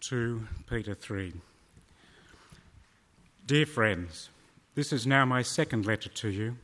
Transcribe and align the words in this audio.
2 0.00 0.46
Peter 0.70 0.94
3. 0.94 1.32
Dear 3.46 3.66
friends, 3.66 4.30
this 4.76 4.92
is 4.92 5.06
now 5.08 5.24
my 5.24 5.42
second 5.42 5.86
letter 5.86 6.08
to 6.08 6.28
you. 6.28 6.56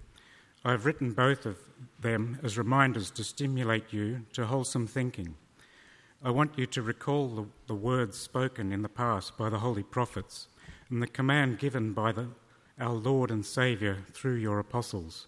I 0.64 0.70
have 0.70 0.86
written 0.86 1.10
both 1.10 1.44
of 1.44 1.58
them 2.00 2.38
as 2.44 2.56
reminders 2.56 3.10
to 3.12 3.24
stimulate 3.24 3.92
you 3.92 4.26
to 4.34 4.46
wholesome 4.46 4.86
thinking. 4.86 5.34
I 6.22 6.30
want 6.30 6.56
you 6.56 6.66
to 6.66 6.82
recall 6.82 7.28
the, 7.28 7.46
the 7.66 7.74
words 7.74 8.18
spoken 8.18 8.70
in 8.70 8.82
the 8.82 8.88
past 8.88 9.36
by 9.36 9.48
the 9.48 9.58
holy 9.58 9.82
prophets 9.82 10.46
and 10.88 11.02
the 11.02 11.08
command 11.08 11.58
given 11.58 11.92
by 11.94 12.12
the, 12.12 12.28
our 12.78 12.94
Lord 12.94 13.32
and 13.32 13.44
Saviour 13.44 13.96
through 14.12 14.36
your 14.36 14.60
apostles. 14.60 15.26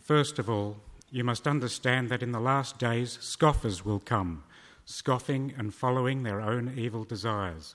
First 0.00 0.38
of 0.38 0.48
all, 0.48 0.78
you 1.10 1.24
must 1.24 1.46
understand 1.46 2.08
that 2.08 2.22
in 2.22 2.32
the 2.32 2.40
last 2.40 2.78
days 2.78 3.18
scoffers 3.20 3.84
will 3.84 4.00
come, 4.00 4.44
scoffing 4.84 5.54
and 5.56 5.74
following 5.74 6.22
their 6.22 6.40
own 6.40 6.72
evil 6.76 7.04
desires. 7.04 7.74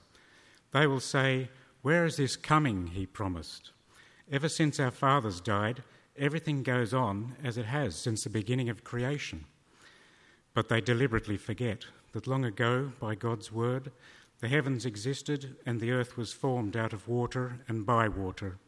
They 0.72 0.86
will 0.86 1.00
say, 1.00 1.50
Where 1.82 2.04
is 2.04 2.16
this 2.16 2.36
coming 2.36 2.88
he 2.88 3.06
promised? 3.06 3.72
Ever 4.30 4.48
since 4.48 4.78
our 4.78 4.90
fathers 4.90 5.40
died, 5.40 5.82
everything 6.16 6.62
goes 6.62 6.94
on 6.94 7.34
as 7.42 7.56
it 7.56 7.66
has 7.66 7.96
since 7.96 8.24
the 8.24 8.30
beginning 8.30 8.68
of 8.68 8.84
creation. 8.84 9.46
But 10.54 10.68
they 10.68 10.80
deliberately 10.80 11.36
forget 11.36 11.86
that 12.12 12.26
long 12.26 12.44
ago, 12.44 12.92
by 13.00 13.14
God's 13.14 13.52
word, 13.52 13.90
the 14.40 14.48
heavens 14.48 14.86
existed, 14.86 15.56
and 15.66 15.80
the 15.80 15.92
earth 15.92 16.16
was 16.16 16.32
formed 16.32 16.76
out 16.76 16.92
of 16.92 17.08
water 17.08 17.60
and 17.68 17.84
by 17.84 18.08
water. 18.08 18.58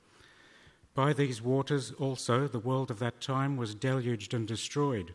By 0.94 1.12
these 1.12 1.40
waters 1.40 1.92
also 1.92 2.46
the 2.46 2.58
world 2.58 2.90
of 2.90 2.98
that 2.98 3.20
time 3.20 3.56
was 3.56 3.74
deluged 3.74 4.34
and 4.34 4.46
destroyed. 4.46 5.14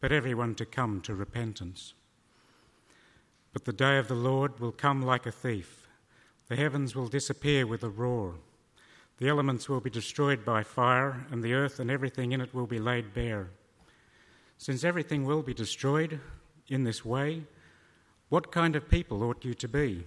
but 0.00 0.12
everyone 0.12 0.54
to 0.56 0.64
come 0.64 1.00
to 1.02 1.14
repentance. 1.14 1.94
But 3.52 3.64
the 3.64 3.72
day 3.72 3.98
of 3.98 4.08
the 4.08 4.14
Lord 4.14 4.60
will 4.60 4.72
come 4.72 5.02
like 5.02 5.26
a 5.26 5.32
thief. 5.32 5.88
The 6.48 6.56
heavens 6.56 6.94
will 6.94 7.08
disappear 7.08 7.66
with 7.66 7.82
a 7.82 7.88
roar. 7.88 8.34
The 9.18 9.28
elements 9.28 9.68
will 9.68 9.80
be 9.80 9.90
destroyed 9.90 10.44
by 10.44 10.62
fire, 10.62 11.26
and 11.30 11.42
the 11.42 11.52
earth 11.52 11.78
and 11.78 11.90
everything 11.90 12.32
in 12.32 12.40
it 12.40 12.54
will 12.54 12.66
be 12.66 12.78
laid 12.78 13.12
bare. 13.12 13.50
Since 14.56 14.84
everything 14.84 15.24
will 15.24 15.42
be 15.42 15.54
destroyed 15.54 16.20
in 16.68 16.84
this 16.84 17.04
way, 17.04 17.42
what 18.30 18.52
kind 18.52 18.76
of 18.76 18.88
people 18.88 19.22
ought 19.22 19.44
you 19.44 19.54
to 19.54 19.68
be? 19.68 20.04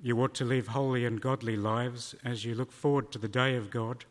You 0.00 0.20
ought 0.22 0.34
to 0.34 0.44
live 0.44 0.68
holy 0.68 1.04
and 1.04 1.20
godly 1.20 1.56
lives 1.56 2.14
as 2.24 2.44
you 2.44 2.54
look 2.54 2.72
forward 2.72 3.12
to 3.12 3.18
the 3.18 3.28
day 3.28 3.56
of 3.56 3.70
God 3.70 4.04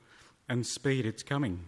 and 0.47 0.65
speed 0.65 1.05
its 1.05 1.23
coming. 1.23 1.65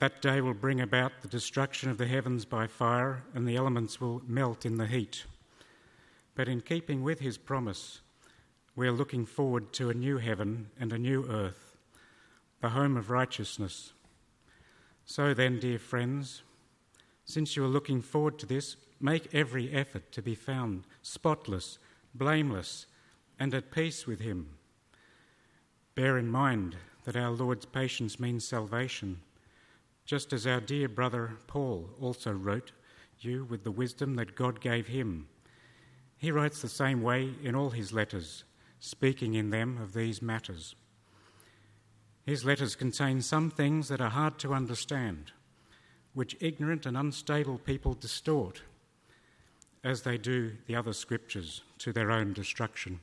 That 0.00 0.22
day 0.22 0.40
will 0.40 0.54
bring 0.54 0.80
about 0.80 1.20
the 1.20 1.28
destruction 1.28 1.90
of 1.90 1.98
the 1.98 2.06
heavens 2.06 2.44
by 2.44 2.66
fire, 2.66 3.22
and 3.34 3.46
the 3.46 3.56
elements 3.56 4.00
will 4.00 4.22
melt 4.26 4.66
in 4.66 4.78
the 4.78 4.86
heat. 4.86 5.24
But 6.34 6.48
in 6.48 6.62
keeping 6.62 7.02
with 7.02 7.20
his 7.20 7.36
promise, 7.38 8.00
we 8.74 8.88
are 8.88 8.92
looking 8.92 9.26
forward 9.26 9.72
to 9.74 9.90
a 9.90 9.94
new 9.94 10.16
heaven 10.16 10.70
and 10.80 10.92
a 10.92 10.98
new 10.98 11.26
earth, 11.28 11.76
the 12.60 12.70
home 12.70 12.96
of 12.96 13.10
righteousness. 13.10 13.92
So 15.04 15.34
then, 15.34 15.60
dear 15.60 15.78
friends, 15.78 16.42
since 17.24 17.54
you 17.54 17.64
are 17.64 17.68
looking 17.68 18.00
forward 18.00 18.38
to 18.38 18.46
this, 18.46 18.76
make 19.00 19.34
every 19.34 19.70
effort 19.70 20.10
to 20.12 20.22
be 20.22 20.34
found 20.34 20.84
spotless 21.02 21.78
blameless, 22.14 22.86
and 23.38 23.54
at 23.54 23.70
peace 23.70 24.06
with 24.06 24.20
him. 24.20 24.48
Bear 25.94 26.18
in 26.18 26.28
mind 26.28 26.76
that 27.04 27.16
our 27.16 27.30
Lord's 27.30 27.66
patience 27.66 28.18
means 28.18 28.46
salvation, 28.46 29.20
just 30.10 30.32
as 30.32 30.44
our 30.44 30.60
dear 30.60 30.88
brother 30.88 31.36
Paul 31.46 31.88
also 32.00 32.32
wrote 32.32 32.72
you 33.20 33.44
with 33.44 33.62
the 33.62 33.70
wisdom 33.70 34.16
that 34.16 34.34
God 34.34 34.60
gave 34.60 34.88
him. 34.88 35.28
He 36.18 36.32
writes 36.32 36.60
the 36.60 36.68
same 36.68 37.00
way 37.00 37.30
in 37.44 37.54
all 37.54 37.70
his 37.70 37.92
letters, 37.92 38.42
speaking 38.80 39.34
in 39.34 39.50
them 39.50 39.78
of 39.80 39.92
these 39.94 40.20
matters. 40.20 40.74
His 42.26 42.44
letters 42.44 42.74
contain 42.74 43.22
some 43.22 43.52
things 43.52 43.86
that 43.86 44.00
are 44.00 44.10
hard 44.10 44.36
to 44.40 44.52
understand, 44.52 45.30
which 46.12 46.36
ignorant 46.40 46.86
and 46.86 46.96
unstable 46.96 47.58
people 47.58 47.94
distort 47.94 48.62
as 49.84 50.02
they 50.02 50.18
do 50.18 50.50
the 50.66 50.74
other 50.74 50.92
scriptures, 50.92 51.62
to 51.78 51.92
their 51.92 52.10
own 52.10 52.32
destruction. 52.32 52.98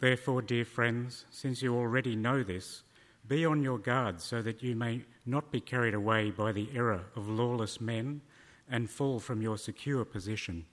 Therefore, 0.00 0.42
dear 0.42 0.66
friends, 0.66 1.24
since 1.30 1.62
you 1.62 1.74
already 1.74 2.14
know 2.14 2.42
this, 2.42 2.82
be 3.26 3.44
on 3.46 3.62
your 3.62 3.78
guard 3.78 4.20
so 4.20 4.42
that 4.42 4.62
you 4.62 4.74
may 4.74 5.02
not 5.24 5.50
be 5.50 5.60
carried 5.60 5.94
away 5.94 6.30
by 6.30 6.52
the 6.52 6.68
error 6.74 7.02
of 7.14 7.28
lawless 7.28 7.80
men 7.80 8.20
and 8.68 8.90
fall 8.90 9.20
from 9.20 9.42
your 9.42 9.58
secure 9.58 10.04
position. 10.04 10.64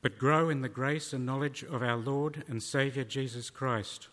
But 0.00 0.18
grow 0.18 0.48
in 0.48 0.62
the 0.62 0.68
grace 0.68 1.12
and 1.12 1.26
knowledge 1.26 1.64
of 1.64 1.82
our 1.82 1.96
Lord 1.96 2.44
and 2.48 2.62
Saviour 2.62 3.04
Jesus 3.04 3.50
Christ. 3.50 4.08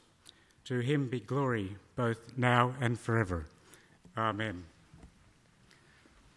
To 0.65 0.79
him 0.79 1.07
be 1.07 1.19
glory 1.19 1.77
both 1.95 2.17
now 2.35 2.73
and 2.81 2.99
forever. 2.99 3.45
Amen. 4.17 4.63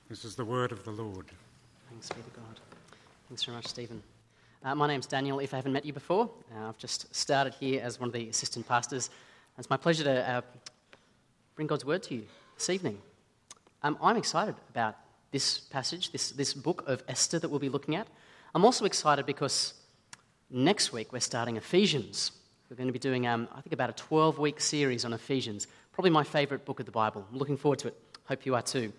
This 0.08 0.24
is 0.24 0.36
the 0.36 0.44
word 0.44 0.70
of 0.70 0.84
the 0.84 0.90
Lord. 0.90 1.26
Thanks 1.90 2.08
be 2.10 2.16
to 2.16 2.40
God. 2.40 2.60
Thanks 3.28 3.44
very 3.44 3.56
much, 3.56 3.66
Stephen. 3.66 4.02
Uh, 4.64 4.74
my 4.74 4.86
name's 4.86 5.06
Daniel, 5.06 5.38
if 5.38 5.54
I 5.54 5.56
haven't 5.56 5.72
met 5.72 5.84
you 5.84 5.92
before. 5.92 6.30
Uh, 6.54 6.68
I've 6.68 6.78
just 6.78 7.14
started 7.14 7.54
here 7.54 7.80
as 7.82 8.00
one 8.00 8.08
of 8.08 8.12
the 8.12 8.28
assistant 8.28 8.66
pastors. 8.66 9.10
It's 9.58 9.68
my 9.68 9.76
pleasure 9.76 10.04
to 10.04 10.30
uh, 10.30 10.40
bring 11.56 11.66
God's 11.66 11.84
word 11.84 12.04
to 12.04 12.14
you 12.14 12.22
this 12.56 12.70
evening. 12.70 12.96
Um, 13.82 13.98
I'm 14.00 14.16
excited 14.16 14.54
about 14.70 14.94
this 15.32 15.58
passage, 15.58 16.12
this, 16.12 16.30
this 16.30 16.54
book 16.54 16.84
of 16.86 17.02
Esther 17.08 17.40
that 17.40 17.48
we'll 17.48 17.58
be 17.58 17.68
looking 17.68 17.96
at. 17.96 18.06
I'm 18.54 18.64
also 18.64 18.84
excited 18.84 19.26
because 19.26 19.74
next 20.48 20.92
week 20.92 21.12
we're 21.12 21.18
starting 21.18 21.56
Ephesians. 21.56 22.30
We're 22.70 22.76
going 22.76 22.86
to 22.86 22.92
be 22.92 23.00
doing, 23.00 23.26
um, 23.26 23.48
I 23.52 23.60
think, 23.60 23.72
about 23.72 23.90
a 23.90 23.94
12 23.94 24.38
week 24.38 24.60
series 24.60 25.04
on 25.04 25.12
Ephesians. 25.12 25.66
Probably 25.90 26.10
my 26.10 26.22
favourite 26.22 26.64
book 26.64 26.78
of 26.78 26.86
the 26.86 26.92
Bible. 26.92 27.26
I'm 27.28 27.36
looking 27.36 27.56
forward 27.56 27.80
to 27.80 27.88
it. 27.88 27.96
Hope 28.26 28.46
you 28.46 28.54
are 28.54 28.62
too. 28.62 28.92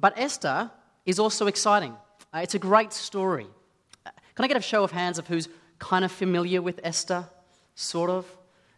But 0.00 0.14
Esther 0.16 0.70
is 1.04 1.18
also 1.18 1.46
exciting. 1.46 1.94
Uh, 2.32 2.38
it's 2.38 2.54
a 2.54 2.58
great 2.58 2.94
story. 2.94 3.46
Uh, 4.06 4.10
can 4.34 4.46
I 4.46 4.48
get 4.48 4.56
a 4.56 4.62
show 4.62 4.82
of 4.82 4.92
hands 4.92 5.18
of 5.18 5.26
who's 5.28 5.46
kind 5.78 6.06
of 6.06 6.10
familiar 6.10 6.62
with 6.62 6.80
Esther? 6.82 7.26
Sort 7.74 8.08
of. 8.08 8.26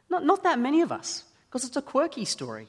Not, 0.09 0.25
not 0.25 0.43
that 0.45 0.59
many 0.59 0.83
of 0.83 0.93
us, 0.93 1.25
because 1.49 1.65
it's 1.65 1.77
a 1.77 1.83
quirky 1.83 2.25
story. 2.25 2.69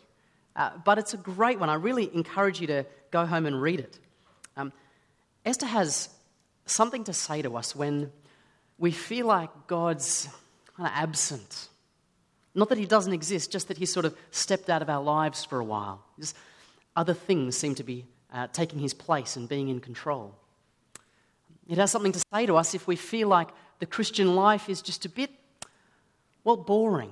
Uh, 0.55 0.71
but 0.83 0.97
it's 0.97 1.13
a 1.13 1.17
great 1.17 1.59
one. 1.59 1.69
I 1.69 1.75
really 1.75 2.13
encourage 2.13 2.59
you 2.59 2.67
to 2.67 2.85
go 3.11 3.25
home 3.25 3.45
and 3.45 3.61
read 3.61 3.79
it. 3.79 3.99
Um, 4.55 4.73
Esther 5.45 5.67
has 5.67 6.09
something 6.65 7.03
to 7.05 7.13
say 7.13 7.43
to 7.43 7.55
us 7.55 7.75
when 7.75 8.11
we 8.79 8.91
feel 8.91 9.27
like 9.27 9.49
God's 9.67 10.27
kind 10.75 10.87
of 10.87 10.93
absent. 10.95 11.69
Not 12.55 12.69
that 12.69 12.79
he 12.79 12.85
doesn't 12.85 13.13
exist, 13.13 13.51
just 13.51 13.67
that 13.67 13.77
he's 13.77 13.93
sort 13.93 14.05
of 14.05 14.17
stepped 14.31 14.69
out 14.69 14.81
of 14.81 14.89
our 14.89 15.03
lives 15.03 15.45
for 15.45 15.59
a 15.59 15.63
while. 15.63 16.03
Just 16.19 16.35
other 16.95 17.13
things 17.13 17.55
seem 17.55 17.75
to 17.75 17.83
be 17.83 18.05
uh, 18.33 18.47
taking 18.47 18.79
his 18.79 18.95
place 18.95 19.35
and 19.35 19.47
being 19.47 19.69
in 19.69 19.79
control. 19.79 20.35
It 21.69 21.77
has 21.77 21.91
something 21.91 22.13
to 22.13 22.21
say 22.33 22.47
to 22.47 22.55
us 22.55 22.73
if 22.73 22.87
we 22.87 22.95
feel 22.95 23.27
like 23.27 23.49
the 23.79 23.85
Christian 23.85 24.35
life 24.35 24.69
is 24.69 24.81
just 24.81 25.05
a 25.05 25.09
bit, 25.09 25.29
well, 26.43 26.57
boring. 26.57 27.11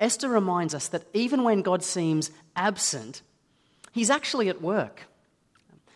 Esther 0.00 0.28
reminds 0.28 0.74
us 0.74 0.88
that 0.88 1.06
even 1.12 1.42
when 1.42 1.62
God 1.62 1.82
seems 1.82 2.30
absent, 2.54 3.22
He's 3.92 4.10
actually 4.10 4.48
at 4.48 4.62
work. 4.62 5.08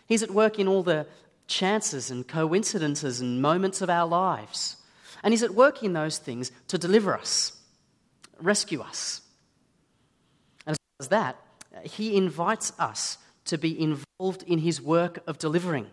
He's 0.06 0.22
at 0.22 0.30
work 0.30 0.58
in 0.58 0.66
all 0.66 0.82
the 0.82 1.06
chances 1.46 2.10
and 2.10 2.26
coincidences 2.26 3.20
and 3.20 3.40
moments 3.40 3.80
of 3.80 3.90
our 3.90 4.06
lives. 4.06 4.76
And 5.22 5.32
He's 5.32 5.42
at 5.42 5.54
work 5.54 5.82
in 5.82 5.92
those 5.92 6.18
things 6.18 6.50
to 6.68 6.78
deliver 6.78 7.14
us, 7.14 7.52
rescue 8.40 8.80
us. 8.80 9.20
And 10.66 10.72
as 10.72 10.78
well 10.78 11.04
as 11.04 11.08
that, 11.08 11.36
He 11.84 12.16
invites 12.16 12.72
us 12.78 13.18
to 13.44 13.58
be 13.58 13.80
involved 13.80 14.42
in 14.44 14.58
His 14.58 14.80
work 14.80 15.22
of 15.26 15.38
delivering. 15.38 15.86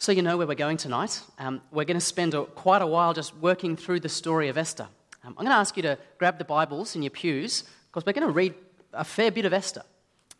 So, 0.00 0.12
you 0.12 0.22
know 0.22 0.36
where 0.36 0.46
we're 0.46 0.54
going 0.54 0.76
tonight. 0.76 1.20
Um, 1.38 1.60
we're 1.72 1.84
going 1.84 1.98
to 1.98 2.04
spend 2.04 2.32
a, 2.32 2.44
quite 2.44 2.82
a 2.82 2.86
while 2.86 3.14
just 3.14 3.36
working 3.36 3.76
through 3.76 4.00
the 4.00 4.08
story 4.08 4.48
of 4.48 4.56
Esther. 4.56 4.88
Um, 5.28 5.34
I'm 5.36 5.44
going 5.44 5.54
to 5.54 5.60
ask 5.60 5.76
you 5.76 5.82
to 5.82 5.98
grab 6.16 6.38
the 6.38 6.44
Bibles 6.46 6.96
in 6.96 7.02
your 7.02 7.10
pews 7.10 7.64
because 7.88 8.06
we're 8.06 8.14
going 8.14 8.26
to 8.26 8.32
read 8.32 8.54
a 8.94 9.04
fair 9.04 9.30
bit 9.30 9.44
of 9.44 9.52
Esther. 9.52 9.82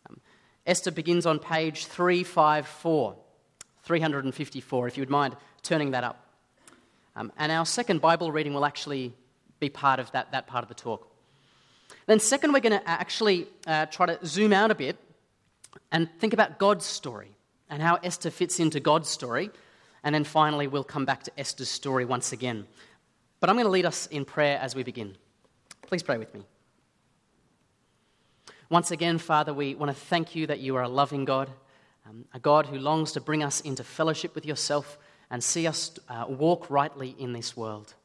Um, 0.09 0.19
Esther 0.65 0.89
begins 0.89 1.27
on 1.27 1.37
page 1.37 1.85
354. 1.85 3.15
354, 3.83 4.87
if 4.87 4.97
you 4.97 5.01
would 5.01 5.11
mind 5.11 5.35
turning 5.61 5.91
that 5.91 6.03
up. 6.03 6.25
Um, 7.15 7.31
and 7.37 7.51
our 7.51 7.67
second 7.67 8.01
Bible 8.01 8.31
reading 8.31 8.55
will 8.55 8.65
actually 8.65 9.13
be 9.59 9.69
part 9.69 9.99
of 9.99 10.11
that, 10.13 10.31
that 10.31 10.47
part 10.47 10.63
of 10.63 10.69
the 10.69 10.73
talk. 10.73 11.07
Then, 12.07 12.19
second, 12.19 12.51
we're 12.51 12.59
going 12.59 12.79
to 12.79 12.89
actually 12.89 13.45
uh, 13.67 13.85
try 13.85 14.07
to 14.07 14.17
zoom 14.25 14.53
out 14.53 14.71
a 14.71 14.75
bit 14.75 14.97
and 15.91 16.09
think 16.17 16.33
about 16.33 16.57
God's 16.57 16.85
story 16.85 17.29
and 17.69 17.83
how 17.83 17.99
Esther 18.01 18.31
fits 18.31 18.59
into 18.59 18.79
God's 18.79 19.07
story. 19.07 19.51
And 20.03 20.15
then 20.15 20.23
finally, 20.23 20.65
we'll 20.65 20.83
come 20.83 21.05
back 21.05 21.21
to 21.25 21.39
Esther's 21.39 21.69
story 21.69 22.05
once 22.05 22.31
again. 22.31 22.65
But 23.39 23.49
I'm 23.49 23.55
going 23.55 23.65
to 23.65 23.71
lead 23.71 23.85
us 23.85 24.07
in 24.07 24.25
prayer 24.25 24.59
as 24.61 24.75
we 24.75 24.83
begin. 24.83 25.15
Please 25.87 26.03
pray 26.03 26.17
with 26.17 26.33
me. 26.33 26.41
Once 28.69 28.91
again, 28.91 29.17
Father, 29.17 29.53
we 29.53 29.73
want 29.73 29.89
to 29.89 29.99
thank 29.99 30.35
you 30.35 30.45
that 30.47 30.59
you 30.59 30.75
are 30.75 30.83
a 30.83 30.89
loving 30.89 31.25
God, 31.25 31.49
um, 32.07 32.25
a 32.33 32.39
God 32.39 32.67
who 32.67 32.77
longs 32.77 33.13
to 33.13 33.21
bring 33.21 33.43
us 33.43 33.61
into 33.61 33.83
fellowship 33.83 34.35
with 34.35 34.45
yourself 34.45 34.97
and 35.31 35.43
see 35.43 35.65
us 35.65 35.91
uh, 36.07 36.25
walk 36.27 36.69
rightly 36.69 37.15
in 37.17 37.33
this 37.33 37.57
world. 37.57 37.95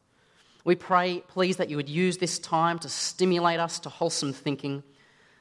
We 0.65 0.75
pray, 0.75 1.23
please, 1.29 1.59
that 1.59 1.69
you 1.69 1.77
would 1.77 1.91
use 1.91 2.17
this 2.17 2.39
time 2.39 2.79
to 2.79 2.89
stimulate 2.89 3.61
us 3.61 3.79
to 3.81 3.91
wholesome 3.91 4.33
thinking, 4.33 4.83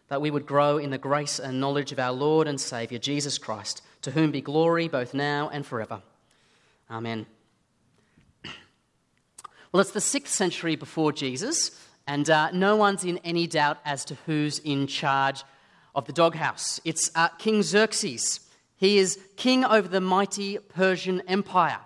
that 0.09 0.21
we 0.21 0.29
would 0.29 0.45
grow 0.45 0.77
in 0.77 0.89
the 0.89 0.97
grace 0.97 1.39
and 1.39 1.61
knowledge 1.61 1.93
of 1.93 1.99
our 1.99 2.11
Lord 2.11 2.47
and 2.47 2.59
Saviour, 2.59 2.99
Jesus 2.99 3.37
Christ, 3.37 3.81
to 4.01 4.11
whom 4.11 4.31
be 4.31 4.41
glory 4.41 4.89
both 4.89 5.13
now 5.13 5.49
and 5.49 5.65
forever. 5.65 6.01
Amen. 6.91 7.25
Well, 9.73 9.81
it's 9.81 9.89
the 9.89 10.01
sixth 10.01 10.35
century 10.35 10.75
before 10.75 11.11
Jesus, 11.11 11.71
and 12.05 12.29
uh, 12.29 12.51
no 12.51 12.75
one's 12.75 13.03
in 13.03 13.17
any 13.23 13.47
doubt 13.47 13.79
as 13.83 14.05
to 14.05 14.17
who's 14.27 14.59
in 14.59 14.85
charge 14.85 15.43
of 15.95 16.05
the 16.05 16.13
doghouse. 16.13 16.79
It's 16.85 17.09
uh, 17.15 17.29
King 17.39 17.63
Xerxes. 17.63 18.41
He 18.77 18.99
is 18.99 19.17
king 19.35 19.65
over 19.65 19.87
the 19.87 19.99
mighty 19.99 20.59
Persian 20.59 21.23
Empire. 21.27 21.79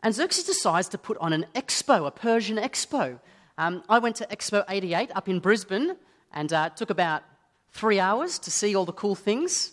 And 0.00 0.14
Xerxes 0.14 0.44
decides 0.44 0.88
to 0.90 0.98
put 0.98 1.18
on 1.18 1.32
an 1.32 1.46
expo, 1.56 2.06
a 2.06 2.12
Persian 2.12 2.58
expo. 2.58 3.18
Um, 3.58 3.82
I 3.88 3.98
went 3.98 4.14
to 4.16 4.26
Expo 4.26 4.64
88 4.68 5.10
up 5.16 5.28
in 5.28 5.40
Brisbane 5.40 5.96
and 6.32 6.52
uh, 6.52 6.68
took 6.68 6.90
about 6.90 7.24
three 7.72 7.98
hours 7.98 8.38
to 8.38 8.52
see 8.52 8.76
all 8.76 8.84
the 8.84 8.92
cool 8.92 9.16
things. 9.16 9.72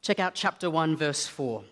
Check 0.00 0.18
out 0.18 0.34
chapter 0.34 0.70
1, 0.70 0.96
verse 0.96 1.26
4. 1.26 1.62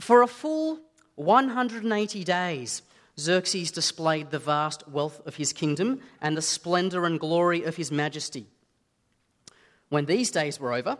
For 0.00 0.22
a 0.22 0.26
full 0.26 0.80
180 1.16 2.24
days, 2.24 2.82
Xerxes 3.18 3.70
displayed 3.70 4.30
the 4.30 4.38
vast 4.38 4.88
wealth 4.88 5.20
of 5.26 5.36
his 5.36 5.52
kingdom 5.52 6.00
and 6.20 6.36
the 6.36 6.42
splendor 6.42 7.04
and 7.04 7.20
glory 7.20 7.62
of 7.64 7.76
his 7.76 7.92
majesty. 7.92 8.46
When 9.90 10.06
these 10.06 10.30
days 10.30 10.58
were 10.58 10.72
over, 10.72 10.98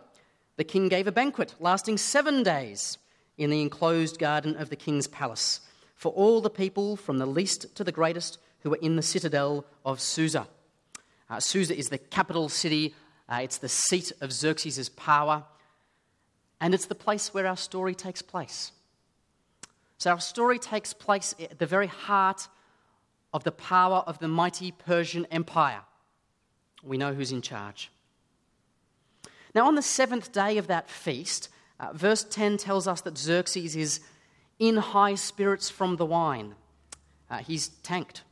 the 0.56 0.64
king 0.64 0.88
gave 0.88 1.06
a 1.06 1.12
banquet 1.12 1.54
lasting 1.58 1.96
seven 1.96 2.42
days 2.42 2.98
in 3.38 3.48
the 3.48 3.62
enclosed 3.62 4.18
garden 4.18 4.56
of 4.56 4.68
the 4.68 4.76
king's 4.76 5.06
palace 5.06 5.60
for 5.94 6.12
all 6.12 6.40
the 6.40 6.50
people 6.50 6.96
from 6.96 7.18
the 7.18 7.26
least 7.26 7.74
to 7.76 7.84
the 7.84 7.92
greatest 7.92 8.38
who 8.60 8.70
were 8.70 8.78
in 8.82 8.96
the 8.96 9.02
citadel 9.02 9.64
of 9.84 10.00
Susa. 10.00 10.46
Uh, 11.30 11.40
Susa 11.40 11.76
is 11.76 11.88
the 11.88 11.98
capital 11.98 12.48
city, 12.48 12.94
uh, 13.28 13.40
it's 13.42 13.58
the 13.58 13.68
seat 13.68 14.12
of 14.20 14.32
Xerxes' 14.32 14.90
power, 14.90 15.44
and 16.60 16.74
it's 16.74 16.86
the 16.86 16.94
place 16.94 17.32
where 17.32 17.46
our 17.46 17.56
story 17.56 17.94
takes 17.94 18.20
place. 18.20 18.72
So 20.02 20.10
our 20.10 20.20
story 20.20 20.58
takes 20.58 20.92
place 20.92 21.32
at 21.38 21.60
the 21.60 21.66
very 21.66 21.86
heart 21.86 22.48
of 23.32 23.44
the 23.44 23.52
power 23.52 23.98
of 23.98 24.18
the 24.18 24.26
mighty 24.26 24.72
Persian 24.72 25.26
Empire. 25.26 25.82
We 26.82 26.98
know 26.98 27.14
who's 27.14 27.30
in 27.30 27.40
charge. 27.40 27.88
Now, 29.54 29.68
on 29.68 29.76
the 29.76 29.80
seventh 29.80 30.32
day 30.32 30.58
of 30.58 30.66
that 30.66 30.90
feast, 30.90 31.50
uh, 31.78 31.92
verse 31.92 32.24
10 32.24 32.56
tells 32.56 32.88
us 32.88 33.02
that 33.02 33.16
Xerxes 33.16 33.76
is 33.76 34.00
in 34.58 34.76
high 34.78 35.14
spirits 35.14 35.70
from 35.70 35.94
the 35.94 36.06
wine. 36.06 36.56
Uh, 37.30 37.38
he's 37.38 37.68
tanked. 37.68 38.24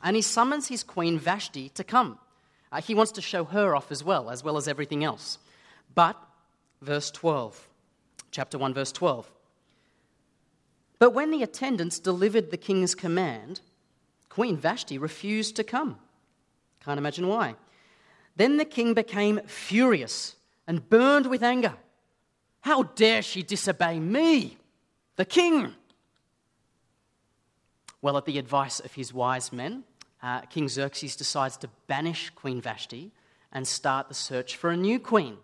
And 0.00 0.14
he 0.14 0.22
summons 0.22 0.68
his 0.68 0.84
queen 0.84 1.18
Vashti 1.18 1.70
to 1.70 1.82
come. 1.82 2.20
Uh, 2.70 2.80
he 2.80 2.94
wants 2.94 3.10
to 3.12 3.20
show 3.20 3.42
her 3.46 3.74
off 3.74 3.90
as 3.90 4.04
well, 4.04 4.30
as 4.30 4.44
well 4.44 4.56
as 4.56 4.68
everything 4.68 5.02
else. 5.02 5.38
But, 5.92 6.16
verse 6.80 7.10
12, 7.10 7.68
chapter 8.30 8.58
1, 8.58 8.74
verse 8.74 8.92
12. 8.92 9.28
But 11.02 11.14
when 11.14 11.32
the 11.32 11.42
attendants 11.42 11.98
delivered 11.98 12.52
the 12.52 12.56
king's 12.56 12.94
command, 12.94 13.60
Queen 14.28 14.56
Vashti 14.56 14.98
refused 14.98 15.56
to 15.56 15.64
come. 15.64 15.98
Can't 16.84 16.96
imagine 16.96 17.26
why. 17.26 17.56
Then 18.36 18.56
the 18.56 18.64
king 18.64 18.94
became 18.94 19.40
furious 19.48 20.36
and 20.64 20.88
burned 20.88 21.26
with 21.26 21.42
anger. 21.42 21.74
How 22.60 22.84
dare 22.84 23.20
she 23.20 23.42
disobey 23.42 23.98
me, 23.98 24.58
the 25.16 25.24
king? 25.24 25.74
Well, 28.00 28.16
at 28.16 28.24
the 28.24 28.38
advice 28.38 28.78
of 28.78 28.94
his 28.94 29.12
wise 29.12 29.52
men, 29.52 29.82
uh, 30.22 30.42
King 30.42 30.68
Xerxes 30.68 31.16
decides 31.16 31.56
to 31.56 31.68
banish 31.88 32.30
Queen 32.30 32.60
Vashti 32.60 33.10
and 33.50 33.66
start 33.66 34.06
the 34.06 34.14
search 34.14 34.54
for 34.54 34.70
a 34.70 34.76
new 34.76 35.00
queen. 35.00 35.38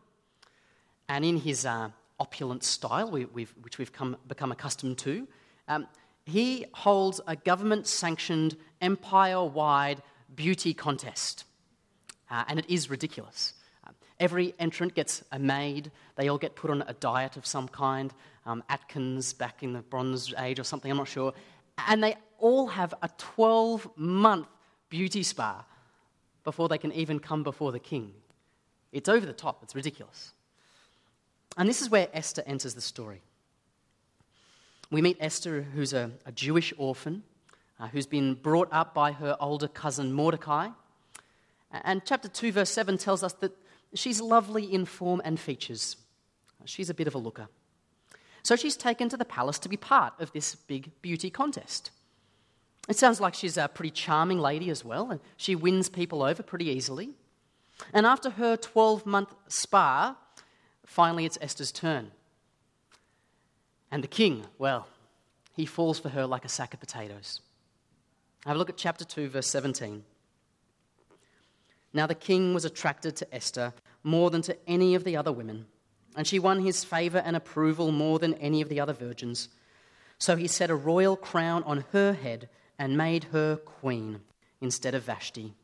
And 1.08 1.24
in 1.24 1.38
his 1.38 1.66
uh, 1.66 1.88
opulent 2.20 2.62
style, 2.62 3.10
we, 3.10 3.24
which 3.24 3.78
we've 3.78 3.92
come, 3.92 4.16
become 4.28 4.52
accustomed 4.52 4.98
to, 4.98 5.26
um, 5.68 5.86
he 6.24 6.66
holds 6.72 7.20
a 7.26 7.36
government 7.36 7.86
sanctioned, 7.86 8.56
empire 8.80 9.42
wide 9.44 10.02
beauty 10.34 10.74
contest. 10.74 11.44
Uh, 12.30 12.44
and 12.48 12.58
it 12.58 12.66
is 12.68 12.90
ridiculous. 12.90 13.54
Um, 13.86 13.94
every 14.20 14.54
entrant 14.58 14.94
gets 14.94 15.24
a 15.32 15.38
maid, 15.38 15.90
they 16.16 16.28
all 16.28 16.38
get 16.38 16.54
put 16.54 16.70
on 16.70 16.82
a 16.86 16.92
diet 16.94 17.36
of 17.36 17.46
some 17.46 17.68
kind, 17.68 18.12
um, 18.44 18.62
Atkins 18.68 19.32
back 19.32 19.62
in 19.62 19.72
the 19.72 19.80
Bronze 19.80 20.34
Age 20.38 20.58
or 20.58 20.64
something, 20.64 20.90
I'm 20.90 20.98
not 20.98 21.08
sure. 21.08 21.32
And 21.86 22.02
they 22.02 22.16
all 22.38 22.66
have 22.66 22.94
a 23.02 23.08
12 23.16 23.88
month 23.96 24.48
beauty 24.90 25.22
spa 25.22 25.64
before 26.44 26.68
they 26.68 26.78
can 26.78 26.92
even 26.92 27.20
come 27.20 27.42
before 27.42 27.72
the 27.72 27.78
king. 27.78 28.12
It's 28.92 29.08
over 29.08 29.24
the 29.24 29.32
top, 29.32 29.62
it's 29.62 29.74
ridiculous. 29.74 30.32
And 31.56 31.68
this 31.68 31.82
is 31.82 31.90
where 31.90 32.08
Esther 32.12 32.42
enters 32.46 32.74
the 32.74 32.80
story. 32.80 33.22
We 34.90 35.02
meet 35.02 35.18
Esther, 35.20 35.62
who's 35.62 35.92
a, 35.92 36.12
a 36.24 36.32
Jewish 36.32 36.72
orphan, 36.78 37.22
uh, 37.78 37.88
who's 37.88 38.06
been 38.06 38.34
brought 38.34 38.68
up 38.72 38.94
by 38.94 39.12
her 39.12 39.36
older 39.38 39.68
cousin 39.68 40.12
Mordecai. 40.12 40.68
And 41.70 42.02
chapter 42.04 42.28
2, 42.28 42.52
verse 42.52 42.70
7 42.70 42.96
tells 42.96 43.22
us 43.22 43.34
that 43.34 43.52
she's 43.94 44.20
lovely 44.20 44.64
in 44.64 44.86
form 44.86 45.20
and 45.24 45.38
features. 45.38 45.96
She's 46.64 46.88
a 46.88 46.94
bit 46.94 47.06
of 47.06 47.14
a 47.14 47.18
looker. 47.18 47.48
So 48.42 48.56
she's 48.56 48.76
taken 48.76 49.08
to 49.10 49.16
the 49.16 49.24
palace 49.26 49.58
to 49.60 49.68
be 49.68 49.76
part 49.76 50.14
of 50.18 50.32
this 50.32 50.54
big 50.54 50.90
beauty 51.02 51.28
contest. 51.28 51.90
It 52.88 52.96
sounds 52.96 53.20
like 53.20 53.34
she's 53.34 53.58
a 53.58 53.68
pretty 53.68 53.90
charming 53.90 54.38
lady 54.38 54.70
as 54.70 54.82
well, 54.84 55.10
and 55.10 55.20
she 55.36 55.54
wins 55.54 55.90
people 55.90 56.22
over 56.22 56.42
pretty 56.42 56.66
easily. 56.66 57.10
And 57.92 58.06
after 58.06 58.30
her 58.30 58.56
12 58.56 59.04
month 59.04 59.34
spa, 59.48 60.16
finally 60.86 61.26
it's 61.26 61.36
Esther's 61.42 61.70
turn. 61.70 62.12
And 63.90 64.02
the 64.04 64.08
king, 64.08 64.44
well, 64.58 64.86
he 65.54 65.66
falls 65.66 65.98
for 65.98 66.10
her 66.10 66.26
like 66.26 66.44
a 66.44 66.48
sack 66.48 66.74
of 66.74 66.80
potatoes. 66.80 67.40
Have 68.44 68.56
a 68.56 68.58
look 68.58 68.70
at 68.70 68.76
chapter 68.76 69.04
2, 69.04 69.28
verse 69.28 69.48
17. 69.48 70.04
Now 71.92 72.06
the 72.06 72.14
king 72.14 72.54
was 72.54 72.64
attracted 72.64 73.16
to 73.16 73.34
Esther 73.34 73.72
more 74.02 74.30
than 74.30 74.42
to 74.42 74.56
any 74.68 74.94
of 74.94 75.04
the 75.04 75.16
other 75.16 75.32
women, 75.32 75.66
and 76.16 76.26
she 76.26 76.38
won 76.38 76.60
his 76.60 76.84
favor 76.84 77.18
and 77.18 77.34
approval 77.34 77.90
more 77.90 78.18
than 78.18 78.34
any 78.34 78.60
of 78.60 78.68
the 78.68 78.80
other 78.80 78.92
virgins. 78.92 79.48
So 80.18 80.36
he 80.36 80.46
set 80.46 80.70
a 80.70 80.74
royal 80.74 81.16
crown 81.16 81.62
on 81.64 81.84
her 81.92 82.12
head 82.12 82.48
and 82.78 82.96
made 82.96 83.24
her 83.24 83.56
queen 83.56 84.20
instead 84.60 84.94
of 84.94 85.04
Vashti. 85.04 85.54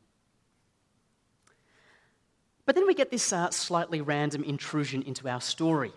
But 2.65 2.75
then 2.75 2.87
we 2.87 2.95
get 2.95 3.11
this 3.11 3.31
uh, 3.31 3.51
slightly 3.51 4.01
random 4.01 4.43
intrusion 4.43 5.03
into 5.03 5.29
our 5.29 5.41
story. 5.41 5.93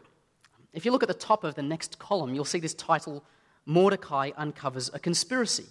If 0.79 0.85
you 0.85 0.93
look 0.93 1.03
at 1.03 1.09
the 1.09 1.15
top 1.15 1.43
of 1.43 1.57
the 1.57 1.63
next 1.63 1.99
column, 1.99 2.37
you'll 2.37 2.45
see 2.45 2.61
this 2.61 2.73
title 2.73 3.25
Mordecai 3.67 4.31
Uncovers 4.37 4.89
a 4.95 5.01
Conspiracy. 5.01 5.65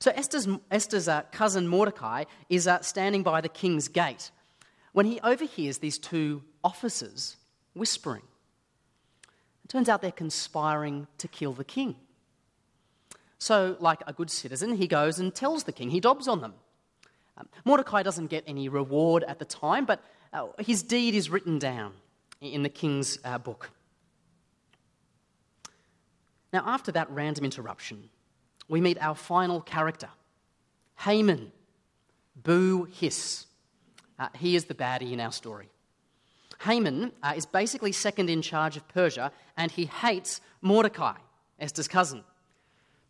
So 0.00 0.10
Esther's, 0.14 0.46
Esther's 0.70 1.08
uh, 1.08 1.22
cousin 1.32 1.66
Mordecai 1.66 2.24
is 2.50 2.68
uh, 2.68 2.82
standing 2.82 3.22
by 3.22 3.40
the 3.40 3.48
king's 3.48 3.88
gate 3.88 4.30
when 4.92 5.06
he 5.06 5.18
overhears 5.22 5.78
these 5.78 5.96
two 5.96 6.42
officers 6.62 7.38
whispering. 7.72 8.20
It 9.64 9.68
turns 9.70 9.88
out 9.88 10.02
they're 10.02 10.12
conspiring 10.12 11.06
to 11.16 11.26
kill 11.26 11.54
the 11.54 11.64
king. 11.64 11.96
So, 13.38 13.78
like 13.80 14.02
a 14.06 14.12
good 14.12 14.30
citizen, 14.30 14.76
he 14.76 14.86
goes 14.88 15.18
and 15.18 15.34
tells 15.34 15.64
the 15.64 15.72
king, 15.72 15.88
he 15.88 16.00
dobs 16.00 16.28
on 16.28 16.42
them. 16.42 16.52
Um, 17.38 17.48
Mordecai 17.64 18.02
doesn't 18.02 18.26
get 18.26 18.44
any 18.46 18.68
reward 18.68 19.24
at 19.24 19.38
the 19.38 19.46
time, 19.46 19.86
but 19.86 20.04
uh, 20.34 20.48
his 20.58 20.82
deed 20.82 21.14
is 21.14 21.30
written 21.30 21.58
down 21.58 21.94
in 22.42 22.62
the 22.62 22.68
king's 22.68 23.18
uh, 23.24 23.38
book. 23.38 23.70
Now, 26.56 26.62
after 26.64 26.90
that 26.92 27.10
random 27.10 27.44
interruption, 27.44 28.08
we 28.66 28.80
meet 28.80 28.96
our 28.98 29.14
final 29.14 29.60
character, 29.60 30.08
Haman. 31.00 31.52
Boo 32.34 32.84
hiss. 32.84 33.44
Uh, 34.18 34.28
he 34.38 34.56
is 34.56 34.64
the 34.64 34.72
baddie 34.72 35.12
in 35.12 35.20
our 35.20 35.32
story. 35.32 35.68
Haman 36.62 37.12
uh, 37.22 37.34
is 37.36 37.44
basically 37.44 37.92
second 37.92 38.30
in 38.30 38.40
charge 38.40 38.78
of 38.78 38.88
Persia, 38.88 39.32
and 39.58 39.70
he 39.70 39.84
hates 39.84 40.40
Mordecai, 40.62 41.16
Esther's 41.60 41.88
cousin. 41.88 42.24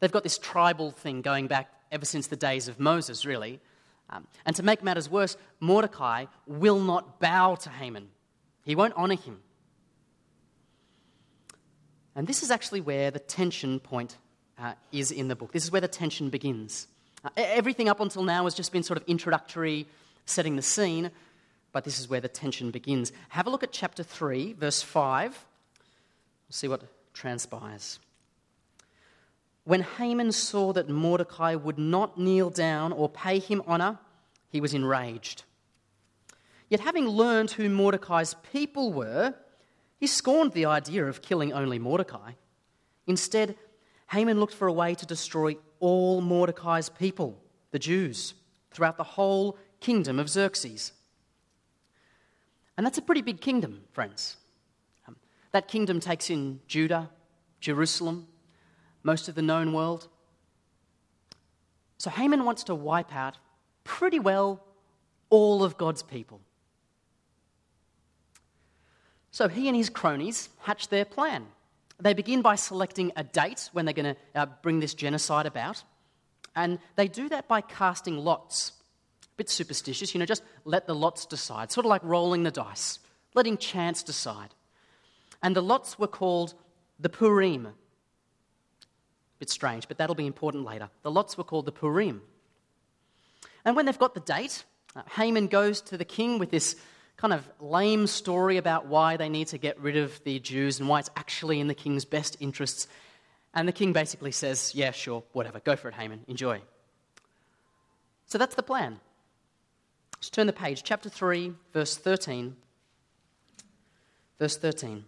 They've 0.01 0.11
got 0.11 0.25
this 0.25 0.39
tribal 0.39 0.91
thing 0.91 1.23
going 1.23 1.47
back 1.47 1.73
ever 1.93 2.05
since 2.05 2.27
the 2.27 2.35
days 2.35 2.67
of 2.67 2.81
Moses, 2.81 3.25
really. 3.25 3.61
Um, 4.11 4.27
and 4.45 4.57
to 4.57 4.65
make 4.65 4.83
matters 4.83 5.09
worse, 5.09 5.37
Mordecai 5.61 6.25
will 6.49 6.81
not 6.81 7.21
bow 7.21 7.55
to 7.55 7.71
Haman, 7.71 8.09
he 8.65 8.75
won't 8.75 8.95
honor 8.97 9.15
him. 9.15 9.39
And 12.17 12.27
this 12.27 12.43
is 12.43 12.51
actually 12.51 12.81
where 12.81 13.11
the 13.11 13.19
tension 13.19 13.79
point 13.79 14.17
uh, 14.59 14.73
is 14.91 15.13
in 15.13 15.29
the 15.29 15.37
book. 15.37 15.53
This 15.53 15.65
is 15.65 15.71
where 15.71 15.83
the 15.83 15.89
tension 15.89 16.31
begins. 16.31 16.89
Uh, 17.23 17.29
everything 17.37 17.91
up 17.91 18.01
until 18.01 18.23
now 18.23 18.45
has 18.45 18.55
just 18.55 18.73
been 18.73 18.83
sort 18.83 18.97
of 18.97 19.05
introductory, 19.07 19.87
setting 20.25 20.57
the 20.57 20.63
scene, 20.63 21.11
but 21.73 21.85
this 21.85 22.01
is 22.01 22.09
where 22.09 22.23
the 22.23 22.29
tension 22.29 22.71
begins. 22.71 23.13
Have 23.29 23.47
a 23.47 23.51
look 23.51 23.63
at 23.63 23.71
chapter 23.71 24.03
3, 24.03 24.55
verse 24.55 24.81
5. 24.81 25.33
We'll 25.33 25.39
see 26.51 26.69
what 26.69 26.85
transpires. 27.13 27.99
When 29.65 29.83
Haman 29.83 30.33
saw 30.33 30.73
that 30.73 30.89
Mordecai 30.89 31.55
would 31.55 31.79
not 31.79 32.19
kneel 32.19 32.49
down 32.49 32.93
or 32.93 33.11
pay 33.11 33.41
him 33.41 33.63
honor, 33.67 33.99
he 34.49 34.61
was 34.61 34.73
enraged. 34.73 35.43
Yet, 36.71 36.81
having 36.81 37.07
learned 37.07 37.51
who 37.51 37.69
Mordecai's 37.69 38.35
people 38.53 38.93
were, 38.93 39.35
he 39.99 40.07
scorned 40.07 40.53
the 40.53 40.67
idea 40.67 41.07
of 41.07 41.23
killing 41.23 41.53
only 41.53 41.79
Mordecai. 41.79 42.33
Instead, 43.07 43.57
Haman 44.11 44.39
looked 44.39 44.55
for 44.55 44.69
a 44.69 44.73
way 44.73 44.95
to 44.95 45.07
destroy 45.07 45.57
all 45.81 46.21
Mordecai's 46.21 46.89
people, 46.89 47.43
the 47.71 47.79
Jews, 47.79 48.35
throughout 48.71 48.97
the 48.97 49.05
whole 49.05 49.59
kingdom 49.81 50.19
of 50.19 50.29
Xerxes. 50.29 50.93
And 52.77 52.85
that's 52.85 52.99
a 52.99 53.03
pretty 53.03 53.23
big 53.23 53.41
kingdom, 53.41 53.83
friends. 53.93 54.37
Um, 55.09 55.17
that 55.53 55.67
kingdom 55.69 55.99
takes 55.99 56.29
in 56.29 56.61
Judah, 56.67 57.11
Jerusalem, 57.61 58.29
most 59.03 59.29
of 59.29 59.35
the 59.35 59.43
known 59.43 59.73
world. 59.73 60.09
So 61.99 62.11
Haman 62.11 62.45
wants 62.45 62.65
to 62.65 62.75
wipe 62.75 63.15
out 63.15 63.39
pretty 63.83 64.19
well 64.19 64.63
all 65.31 65.65
of 65.65 65.79
God's 65.79 66.03
people. 66.03 66.41
So 69.37 69.49
he 69.49 69.69
and 69.69 69.77
his 69.77 69.91
cronies 69.91 70.49
hatch 70.61 70.89
their 70.89 71.05
plan. 71.05 71.45
They 72.01 72.15
begin 72.15 72.41
by 72.41 72.55
selecting 72.55 73.13
a 73.17 73.23
date 73.23 73.69
when 73.75 73.85
they're 73.85 73.93
going 73.93 74.15
to 74.15 74.21
uh, 74.35 74.47
bring 74.63 74.81
this 74.81 74.95
genocide 74.95 75.45
about. 75.45 75.85
And 76.55 76.79
they 76.95 77.07
do 77.07 77.29
that 77.29 77.47
by 77.47 77.61
casting 77.61 78.17
lots. 78.17 78.73
A 79.25 79.37
bit 79.37 79.51
superstitious, 79.51 80.15
you 80.15 80.21
know, 80.21 80.25
just 80.25 80.43
let 80.65 80.87
the 80.87 80.95
lots 80.95 81.27
decide, 81.27 81.71
sort 81.71 81.85
of 81.85 81.91
like 81.91 82.03
rolling 82.03 82.45
the 82.45 82.51
dice, 82.51 82.99
letting 83.35 83.59
chance 83.59 84.03
decide. 84.03 84.55
And 85.43 85.55
the 85.55 85.61
lots 85.61 85.99
were 85.99 86.07
called 86.07 86.55
the 86.99 87.11
Purim. 87.11 87.67
A 87.67 87.73
bit 89.39 89.51
strange, 89.51 89.87
but 89.87 89.99
that'll 89.99 90.15
be 90.15 90.27
important 90.27 90.65
later. 90.65 90.89
The 91.03 91.11
lots 91.11 91.37
were 91.37 91.45
called 91.45 91.67
the 91.67 91.73
Purim. 91.73 92.23
And 93.67 93.77
when 93.77 93.85
they've 93.85 93.99
got 93.99 94.15
the 94.15 94.21
date, 94.21 94.65
uh, 94.95 95.03
Haman 95.11 95.49
goes 95.49 95.83
to 95.83 95.99
the 95.99 96.07
king 96.07 96.39
with 96.39 96.51
this 96.51 96.75
kind 97.17 97.33
of 97.33 97.49
lame 97.61 98.07
story 98.07 98.57
about 98.59 98.87
why 98.87 99.17
they 99.17 99.29
need 99.29 99.49
to 99.49 99.59
get 99.59 99.81
rid 99.81 99.97
of 99.97 100.23
the 100.25 100.39
Jews 100.39 100.81
and 100.81 100.89
why 100.89 101.01
it's 101.01 101.11
actually 101.17 101.61
in 101.61 101.67
the 101.67 101.75
king's 101.75 102.05
best 102.05 102.37
interests. 102.41 102.89
And 103.55 103.67
the 103.67 103.73
king 103.73 103.93
basically 103.93 104.33
says, 104.33 104.75
Yeah, 104.75 104.91
sure, 104.91 105.23
whatever, 105.33 105.61
go 105.61 105.77
for 105.77 105.89
it, 105.89 105.95
Haman, 105.95 106.25
enjoy. 106.29 106.61
So 108.27 108.39
that's 108.39 108.55
the 108.55 108.63
plan. 108.63 109.01
Let's 110.17 110.31
turn 110.31 110.47
the 110.47 110.53
page, 110.53 110.83
chapter 110.83 111.09
3, 111.09 111.53
verse 111.73 111.97
13. 111.97 112.57
Verse 114.39 114.57
13. 114.57 115.05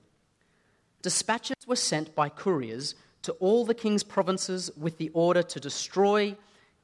Dispatches 1.03 1.57
were 1.67 1.77
sent 1.77 2.15
by 2.15 2.29
couriers 2.29 2.95
to 3.23 3.33
all 3.33 3.65
the 3.65 3.75
king's 3.75 4.03
provinces 4.03 4.71
with 4.77 4.99
the 4.99 5.11
order 5.11 5.43
to 5.43 5.61
destroy, 5.61 6.37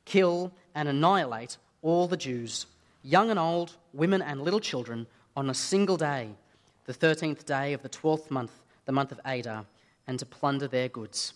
kill, 0.05 0.53
and 0.75 0.89
annihilate 0.89 1.57
all 1.81 2.07
the 2.07 2.17
Jews 2.17 2.67
young 3.05 3.31
and 3.31 3.39
old, 3.39 3.77
women 3.93 4.23
and 4.23 4.43
little 4.43 4.59
children, 4.59 5.07
on 5.37 5.51
a 5.51 5.55
single 5.55 5.97
day, 5.97 6.31
the 6.87 6.95
13th 6.95 7.45
day 7.45 7.73
of 7.73 7.83
the 7.83 7.89
12th 7.89 8.31
month, 8.31 8.53
the 8.85 8.93
month 8.93 9.13
of 9.13 9.21
Adar, 9.25 9.65
and 10.07 10.19
to 10.19 10.27
plunder 10.27 10.69
their 10.69 10.89
goods. 10.89 11.35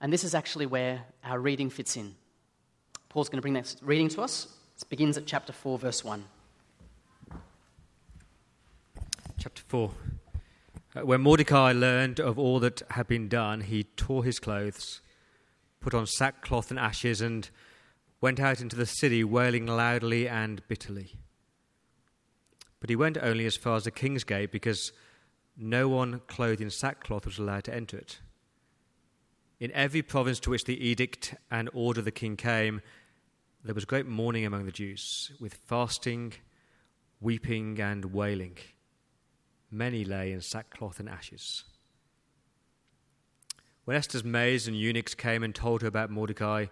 And 0.00 0.12
this 0.12 0.24
is 0.24 0.34
actually 0.34 0.66
where 0.66 1.04
our 1.24 1.40
reading 1.40 1.70
fits 1.70 1.96
in. 1.96 2.14
Paul's 3.08 3.28
going 3.28 3.38
to 3.38 3.42
bring 3.42 3.54
that 3.54 3.74
reading 3.82 4.08
to 4.10 4.22
us. 4.22 4.48
It 4.76 4.88
begins 4.88 5.16
at 5.16 5.26
chapter 5.26 5.52
4, 5.52 5.78
verse 5.78 6.04
1. 6.04 6.24
Chapter 9.38 9.62
4. 9.68 9.90
Uh, 10.94 11.00
when 11.00 11.20
Mordecai 11.20 11.72
learned 11.72 12.20
of 12.20 12.38
all 12.38 12.60
that 12.60 12.82
had 12.90 13.06
been 13.06 13.28
done, 13.28 13.62
he 13.62 13.84
tore 13.84 14.24
his 14.24 14.38
clothes, 14.38 15.00
put 15.80 15.94
on 15.94 16.06
sackcloth 16.06 16.70
and 16.70 16.78
ashes, 16.78 17.20
and 17.20 17.48
went 18.20 18.40
out 18.40 18.60
into 18.60 18.76
the 18.76 18.86
city 18.86 19.24
wailing 19.24 19.66
loudly 19.66 20.28
and 20.28 20.66
bitterly. 20.68 21.14
But 22.80 22.90
he 22.90 22.96
went 22.96 23.18
only 23.18 23.46
as 23.46 23.56
far 23.56 23.76
as 23.76 23.84
the 23.84 23.90
king's 23.90 24.24
gate 24.24 24.52
because 24.52 24.92
no 25.56 25.88
one 25.88 26.20
clothed 26.26 26.60
in 26.60 26.70
sackcloth 26.70 27.24
was 27.24 27.38
allowed 27.38 27.64
to 27.64 27.74
enter 27.74 27.96
it. 27.96 28.20
In 29.58 29.72
every 29.72 30.02
province 30.02 30.38
to 30.40 30.50
which 30.50 30.64
the 30.64 30.78
edict 30.86 31.34
and 31.50 31.70
order 31.72 32.00
of 32.00 32.04
the 32.04 32.10
king 32.10 32.36
came, 32.36 32.82
there 33.64 33.74
was 33.74 33.86
great 33.86 34.06
mourning 34.06 34.44
among 34.44 34.66
the 34.66 34.72
Jews, 34.72 35.32
with 35.40 35.54
fasting, 35.54 36.34
weeping, 37.20 37.80
and 37.80 38.12
wailing. 38.12 38.58
Many 39.70 40.04
lay 40.04 40.30
in 40.30 40.42
sackcloth 40.42 41.00
and 41.00 41.08
ashes. 41.08 41.64
When 43.86 43.96
Esther's 43.96 44.24
maids 44.24 44.68
and 44.68 44.76
eunuchs 44.76 45.14
came 45.14 45.42
and 45.42 45.54
told 45.54 45.82
her 45.82 45.88
about 45.88 46.10
Mordecai, 46.10 46.66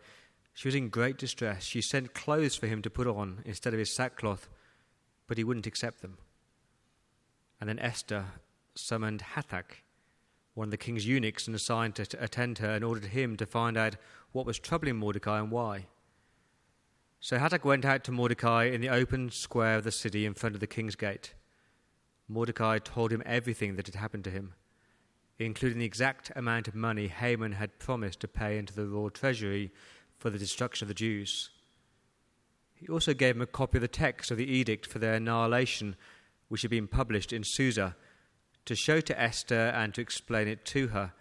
she 0.52 0.68
was 0.68 0.74
in 0.74 0.88
great 0.88 1.16
distress. 1.16 1.64
She 1.64 1.80
sent 1.80 2.14
clothes 2.14 2.54
for 2.54 2.66
him 2.66 2.82
to 2.82 2.90
put 2.90 3.06
on 3.06 3.40
instead 3.44 3.72
of 3.72 3.78
his 3.78 3.92
sackcloth, 3.92 4.48
but 5.26 5.38
he 5.38 5.44
wouldn't 5.44 5.66
accept 5.66 6.02
them. 6.02 6.18
And 7.60 7.68
then 7.68 7.78
Esther 7.78 8.26
summoned 8.74 9.22
Hathach, 9.34 9.82
one 10.54 10.68
of 10.68 10.70
the 10.70 10.76
king's 10.76 11.06
eunuchs, 11.06 11.46
and 11.46 11.56
assigned 11.56 11.94
to 11.96 12.22
attend 12.22 12.58
her 12.58 12.70
and 12.70 12.84
ordered 12.84 13.06
him 13.06 13.36
to 13.36 13.46
find 13.46 13.76
out 13.76 13.96
what 14.32 14.46
was 14.46 14.58
troubling 14.58 14.96
Mordecai 14.96 15.38
and 15.38 15.50
why. 15.50 15.86
So 17.20 17.38
Hathach 17.38 17.64
went 17.64 17.84
out 17.84 18.04
to 18.04 18.12
Mordecai 18.12 18.64
in 18.64 18.80
the 18.82 18.90
open 18.90 19.30
square 19.30 19.78
of 19.78 19.84
the 19.84 19.90
city 19.90 20.26
in 20.26 20.34
front 20.34 20.54
of 20.54 20.60
the 20.60 20.66
king's 20.66 20.96
gate. 20.96 21.32
Mordecai 22.28 22.78
told 22.78 23.12
him 23.12 23.22
everything 23.24 23.76
that 23.76 23.86
had 23.86 23.94
happened 23.94 24.24
to 24.24 24.30
him, 24.30 24.52
including 25.38 25.78
the 25.78 25.86
exact 25.86 26.30
amount 26.36 26.68
of 26.68 26.74
money 26.74 27.08
Haman 27.08 27.52
had 27.52 27.78
promised 27.78 28.20
to 28.20 28.28
pay 28.28 28.58
into 28.58 28.74
the 28.74 28.86
royal 28.86 29.10
treasury 29.10 29.72
for 30.18 30.30
the 30.30 30.38
destruction 30.38 30.84
of 30.84 30.88
the 30.88 30.94
Jews. 30.94 31.50
He 32.74 32.88
also 32.88 33.14
gave 33.14 33.36
him 33.36 33.42
a 33.42 33.46
copy 33.46 33.78
of 33.78 33.82
the 33.82 33.88
text 33.88 34.30
of 34.30 34.36
the 34.36 34.50
edict 34.50 34.86
for 34.86 34.98
their 34.98 35.14
annihilation, 35.14 35.96
which 36.48 36.62
had 36.62 36.70
been 36.70 36.88
published 36.88 37.32
in 37.32 37.44
Susa, 37.44 37.96
to 38.66 38.74
show 38.74 39.00
to 39.00 39.20
Esther 39.20 39.72
and 39.74 39.94
to 39.94 40.00
explain 40.00 40.48
it 40.48 40.64
to 40.66 40.88
her. 40.88 41.12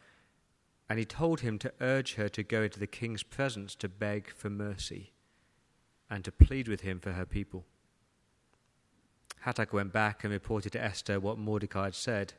And 0.89 0.99
he 0.99 1.05
told 1.05 1.41
him 1.41 1.57
to 1.59 1.73
urge 1.81 2.15
her 2.15 2.29
to 2.29 2.43
go 2.43 2.63
into 2.63 2.79
the 2.79 2.87
king's 2.87 3.23
presence 3.23 3.75
to 3.75 3.89
beg 3.89 4.33
for 4.33 4.49
mercy 4.49 5.13
and 6.09 6.23
to 6.25 6.31
plead 6.31 6.67
with 6.67 6.81
him 6.81 6.99
for 6.99 7.13
her 7.13 7.25
people. 7.25 7.65
Hathach 9.45 9.73
went 9.73 9.91
back 9.91 10.23
and 10.23 10.31
reported 10.31 10.71
to 10.73 10.83
Esther 10.83 11.19
what 11.19 11.37
Mordecai 11.37 11.85
had 11.85 11.95
said. 11.95 12.33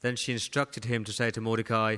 Then 0.00 0.16
she 0.16 0.32
instructed 0.32 0.84
him 0.84 1.04
to 1.04 1.12
say 1.12 1.30
to 1.30 1.40
Mordecai, 1.40 1.96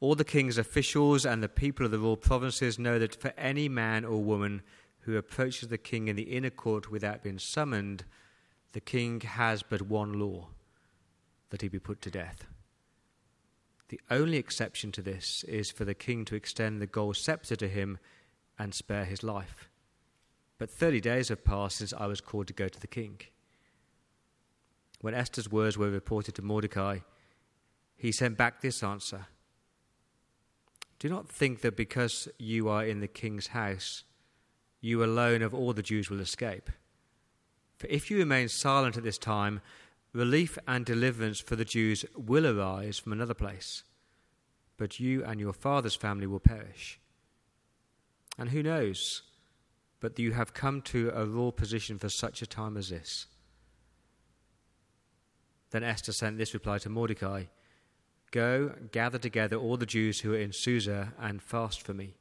all 0.00 0.14
the 0.14 0.24
king's 0.24 0.58
officials 0.58 1.24
and 1.24 1.42
the 1.42 1.48
people 1.48 1.86
of 1.86 1.92
the 1.92 1.98
royal 1.98 2.16
provinces 2.16 2.78
know 2.78 2.98
that 2.98 3.20
for 3.20 3.32
any 3.38 3.68
man 3.68 4.04
or 4.04 4.22
woman 4.22 4.62
who 5.04 5.16
approaches 5.16 5.68
the 5.68 5.78
king 5.78 6.08
in 6.08 6.16
the 6.16 6.22
inner 6.22 6.50
court 6.50 6.90
without 6.90 7.22
being 7.22 7.38
summoned, 7.38 8.04
the 8.72 8.80
king 8.80 9.20
has 9.20 9.62
but 9.62 9.82
one 9.82 10.12
law 10.12 10.48
that 11.50 11.62
he 11.62 11.68
be 11.68 11.78
put 11.78 12.00
to 12.02 12.10
death. 12.10 12.46
The 13.88 14.00
only 14.10 14.38
exception 14.38 14.92
to 14.92 15.02
this 15.02 15.44
is 15.44 15.70
for 15.70 15.84
the 15.84 15.94
king 15.94 16.24
to 16.26 16.34
extend 16.34 16.80
the 16.80 16.86
gold 16.86 17.16
scepter 17.16 17.54
to 17.56 17.68
him 17.68 17.98
and 18.58 18.74
spare 18.74 19.04
his 19.04 19.22
life. 19.22 19.68
But 20.58 20.70
thirty 20.70 21.00
days 21.00 21.28
have 21.28 21.44
passed 21.44 21.78
since 21.78 21.92
I 21.92 22.06
was 22.06 22.20
called 22.20 22.46
to 22.48 22.52
go 22.54 22.68
to 22.68 22.80
the 22.80 22.86
king. 22.86 23.20
When 25.00 25.14
Esther's 25.14 25.50
words 25.50 25.76
were 25.76 25.90
reported 25.90 26.34
to 26.36 26.42
Mordecai, 26.42 27.00
he 27.96 28.10
sent 28.10 28.38
back 28.38 28.60
this 28.60 28.82
answer 28.82 29.26
do 31.04 31.10
not 31.10 31.28
think 31.28 31.60
that 31.60 31.76
because 31.76 32.28
you 32.38 32.70
are 32.70 32.82
in 32.82 33.00
the 33.00 33.08
king's 33.08 33.48
house, 33.48 34.04
you 34.84 35.02
alone 35.02 35.40
of 35.40 35.54
all 35.54 35.72
the 35.72 35.82
Jews 35.82 36.10
will 36.10 36.20
escape. 36.20 36.70
For 37.78 37.86
if 37.86 38.10
you 38.10 38.18
remain 38.18 38.48
silent 38.48 38.96
at 38.96 39.02
this 39.02 39.18
time, 39.18 39.62
relief 40.12 40.58
and 40.68 40.84
deliverance 40.84 41.40
for 41.40 41.56
the 41.56 41.64
Jews 41.64 42.04
will 42.14 42.46
arise 42.46 42.98
from 42.98 43.12
another 43.12 43.34
place, 43.34 43.82
but 44.76 45.00
you 45.00 45.24
and 45.24 45.40
your 45.40 45.54
father's 45.54 45.94
family 45.94 46.26
will 46.26 46.38
perish. 46.38 47.00
And 48.38 48.50
who 48.50 48.62
knows 48.62 49.22
but 50.00 50.18
you 50.18 50.32
have 50.32 50.52
come 50.52 50.82
to 50.82 51.10
a 51.14 51.24
raw 51.24 51.50
position 51.50 51.98
for 51.98 52.10
such 52.10 52.42
a 52.42 52.46
time 52.46 52.76
as 52.76 52.90
this? 52.90 53.26
Then 55.70 55.82
Esther 55.82 56.12
sent 56.12 56.36
this 56.36 56.52
reply 56.52 56.76
to 56.78 56.90
Mordecai 56.90 57.44
Go, 58.30 58.74
gather 58.92 59.18
together 59.18 59.56
all 59.56 59.78
the 59.78 59.86
Jews 59.86 60.20
who 60.20 60.34
are 60.34 60.38
in 60.38 60.52
Susa, 60.52 61.14
and 61.18 61.40
fast 61.40 61.80
for 61.80 61.94
me. 61.94 62.16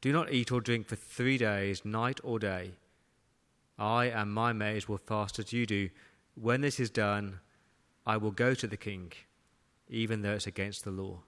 Do 0.00 0.12
not 0.12 0.32
eat 0.32 0.52
or 0.52 0.60
drink 0.60 0.86
for 0.86 0.96
three 0.96 1.38
days, 1.38 1.84
night 1.84 2.20
or 2.22 2.38
day. 2.38 2.72
I 3.78 4.06
and 4.06 4.32
my 4.32 4.52
maids 4.52 4.88
will 4.88 4.98
fast 4.98 5.38
as 5.38 5.52
you 5.52 5.66
do. 5.66 5.90
When 6.34 6.60
this 6.60 6.78
is 6.78 6.90
done, 6.90 7.40
I 8.06 8.16
will 8.16 8.30
go 8.30 8.54
to 8.54 8.66
the 8.66 8.76
king, 8.76 9.12
even 9.88 10.22
though 10.22 10.34
it's 10.34 10.46
against 10.46 10.84
the 10.84 10.90
law. 10.90 11.20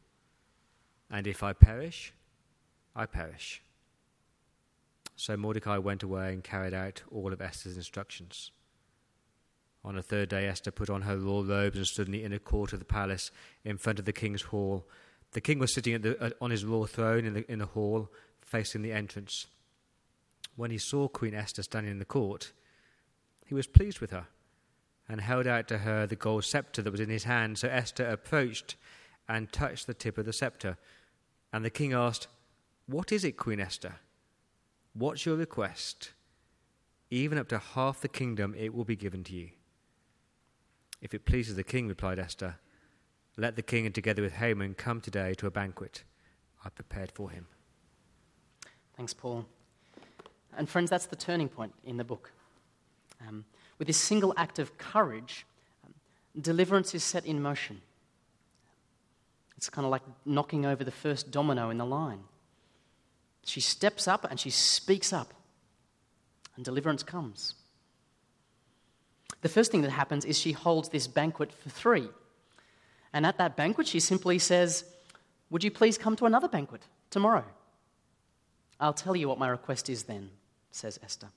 And 1.10 1.26
if 1.26 1.42
I 1.42 1.52
perish, 1.52 2.12
I 2.94 3.06
perish. 3.06 3.62
So 5.16 5.36
Mordecai 5.36 5.76
went 5.78 6.02
away 6.02 6.32
and 6.32 6.42
carried 6.42 6.72
out 6.72 7.02
all 7.10 7.32
of 7.32 7.42
Esther's 7.42 7.76
instructions. 7.76 8.52
On 9.84 9.96
the 9.96 10.02
third 10.02 10.28
day, 10.28 10.46
Esther 10.46 10.70
put 10.70 10.90
on 10.90 11.02
her 11.02 11.18
royal 11.18 11.44
robes 11.44 11.76
and 11.76 11.86
stood 11.86 12.06
in 12.06 12.12
the 12.12 12.24
inner 12.24 12.38
court 12.38 12.72
of 12.72 12.78
the 12.78 12.84
palace 12.84 13.30
in 13.64 13.78
front 13.78 13.98
of 13.98 14.04
the 14.04 14.12
king's 14.12 14.42
hall. 14.42 14.86
The 15.32 15.40
king 15.40 15.58
was 15.58 15.74
sitting 15.74 16.00
the, 16.00 16.22
uh, 16.22 16.30
on 16.40 16.50
his 16.50 16.64
royal 16.64 16.86
throne 16.86 17.24
in 17.24 17.34
the, 17.34 17.50
in 17.50 17.58
the 17.58 17.66
hall, 17.66 18.10
facing 18.50 18.82
the 18.82 18.92
entrance. 18.92 19.46
When 20.56 20.72
he 20.72 20.78
saw 20.78 21.06
Queen 21.06 21.34
Esther 21.34 21.62
standing 21.62 21.92
in 21.92 21.98
the 22.00 22.04
court, 22.04 22.52
he 23.46 23.54
was 23.54 23.68
pleased 23.68 24.00
with 24.00 24.10
her 24.10 24.26
and 25.08 25.20
held 25.20 25.46
out 25.46 25.68
to 25.68 25.78
her 25.78 26.06
the 26.06 26.16
gold 26.16 26.44
scepter 26.44 26.82
that 26.82 26.90
was 26.90 27.00
in 27.00 27.08
his 27.08 27.24
hand. 27.24 27.58
So 27.58 27.68
Esther 27.68 28.08
approached 28.08 28.76
and 29.28 29.52
touched 29.52 29.86
the 29.86 29.94
tip 29.94 30.18
of 30.18 30.26
the 30.26 30.32
scepter. 30.32 30.76
And 31.52 31.64
the 31.64 31.70
king 31.70 31.92
asked, 31.92 32.26
What 32.86 33.12
is 33.12 33.24
it, 33.24 33.36
Queen 33.36 33.60
Esther? 33.60 33.96
What's 34.92 35.24
your 35.24 35.36
request? 35.36 36.10
Even 37.10 37.38
up 37.38 37.48
to 37.48 37.58
half 37.58 38.00
the 38.00 38.08
kingdom, 38.08 38.54
it 38.58 38.74
will 38.74 38.84
be 38.84 38.96
given 38.96 39.24
to 39.24 39.34
you. 39.34 39.50
If 41.00 41.14
it 41.14 41.24
pleases 41.24 41.56
the 41.56 41.64
king, 41.64 41.88
replied 41.88 42.18
Esther, 42.18 42.56
let 43.36 43.56
the 43.56 43.62
king 43.62 43.86
and 43.86 43.94
together 43.94 44.22
with 44.22 44.34
Haman 44.34 44.74
come 44.74 45.00
today 45.00 45.34
to 45.34 45.46
a 45.46 45.50
banquet 45.50 46.02
I 46.64 46.68
prepared 46.68 47.12
for 47.12 47.30
him. 47.30 47.46
Thanks, 49.00 49.14
Paul. 49.14 49.46
And 50.58 50.68
friends, 50.68 50.90
that's 50.90 51.06
the 51.06 51.16
turning 51.16 51.48
point 51.48 51.72
in 51.86 51.96
the 51.96 52.04
book. 52.04 52.32
Um, 53.26 53.46
with 53.78 53.88
this 53.88 53.96
single 53.96 54.34
act 54.36 54.58
of 54.58 54.76
courage, 54.76 55.46
um, 55.86 55.94
deliverance 56.38 56.94
is 56.94 57.02
set 57.02 57.24
in 57.24 57.40
motion. 57.40 57.80
It's 59.56 59.70
kind 59.70 59.86
of 59.86 59.90
like 59.90 60.02
knocking 60.26 60.66
over 60.66 60.84
the 60.84 60.90
first 60.90 61.30
domino 61.30 61.70
in 61.70 61.78
the 61.78 61.86
line. 61.86 62.20
She 63.46 63.62
steps 63.62 64.06
up 64.06 64.26
and 64.28 64.38
she 64.38 64.50
speaks 64.50 65.14
up, 65.14 65.32
and 66.56 66.62
deliverance 66.62 67.02
comes. 67.02 67.54
The 69.40 69.48
first 69.48 69.72
thing 69.72 69.80
that 69.80 69.92
happens 69.92 70.26
is 70.26 70.38
she 70.38 70.52
holds 70.52 70.90
this 70.90 71.06
banquet 71.06 71.54
for 71.54 71.70
three. 71.70 72.10
And 73.14 73.24
at 73.24 73.38
that 73.38 73.56
banquet, 73.56 73.86
she 73.88 73.98
simply 73.98 74.38
says, 74.38 74.84
Would 75.48 75.64
you 75.64 75.70
please 75.70 75.96
come 75.96 76.16
to 76.16 76.26
another 76.26 76.48
banquet 76.48 76.82
tomorrow? 77.08 77.46
I'll 78.80 78.94
tell 78.94 79.14
you 79.14 79.28
what 79.28 79.38
my 79.38 79.48
request 79.48 79.90
is 79.90 80.04
then, 80.04 80.30
says 80.70 80.98
Esther. 81.02 81.28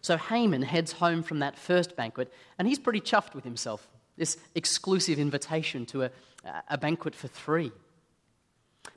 So 0.00 0.16
Haman 0.16 0.62
heads 0.62 0.92
home 0.92 1.22
from 1.22 1.40
that 1.40 1.58
first 1.58 1.96
banquet, 1.96 2.32
and 2.58 2.68
he's 2.68 2.78
pretty 2.78 3.00
chuffed 3.00 3.34
with 3.34 3.44
himself. 3.44 3.88
This 4.16 4.38
exclusive 4.54 5.18
invitation 5.18 5.84
to 5.86 6.04
a, 6.04 6.10
a 6.70 6.78
banquet 6.78 7.14
for 7.14 7.28
three. 7.28 7.72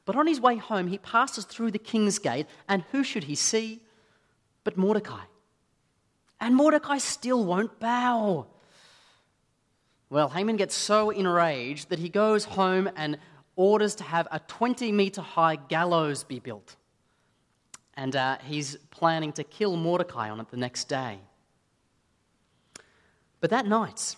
But 0.06 0.16
on 0.16 0.28
his 0.28 0.40
way 0.40 0.58
home, 0.58 0.88
he 0.88 1.00
passes 1.00 1.46
through 1.46 1.72
the 1.72 1.80
king's 1.80 2.20
gate, 2.20 2.46
and 2.68 2.84
who 2.92 3.04
should 3.04 3.24
he 3.24 3.36
see 3.36 3.82
but 4.64 4.78
Mordecai? 4.78 5.24
And 6.40 6.56
Mordecai 6.56 7.00
still 7.00 7.44
won't 7.44 7.80
bow. 7.80 8.48
Well, 10.10 10.30
Haman 10.30 10.58
gets 10.58 10.76
so 10.76 11.10
enraged 11.10 11.90
that 11.90 12.00
he 12.00 12.10
goes 12.10 12.46
home 12.46 12.90
and 12.96 13.18
orders 13.60 13.94
to 13.94 14.06
have 14.06 14.26
a 14.32 14.40
20 14.40 14.90
meter 14.94 15.22
high 15.22 15.58
gallows 15.58 16.24
be 16.24 16.40
built. 16.40 16.78
And 17.94 18.16
uh, 18.16 18.38
he's 18.46 18.78
planning 18.90 19.34
to 19.34 19.44
kill 19.44 19.76
Mordecai 19.76 20.30
on 20.30 20.40
it 20.40 20.50
the 20.50 20.56
next 20.56 20.86
day. 20.86 21.20
But 23.42 23.50
that 23.50 23.68
night, 23.68 24.16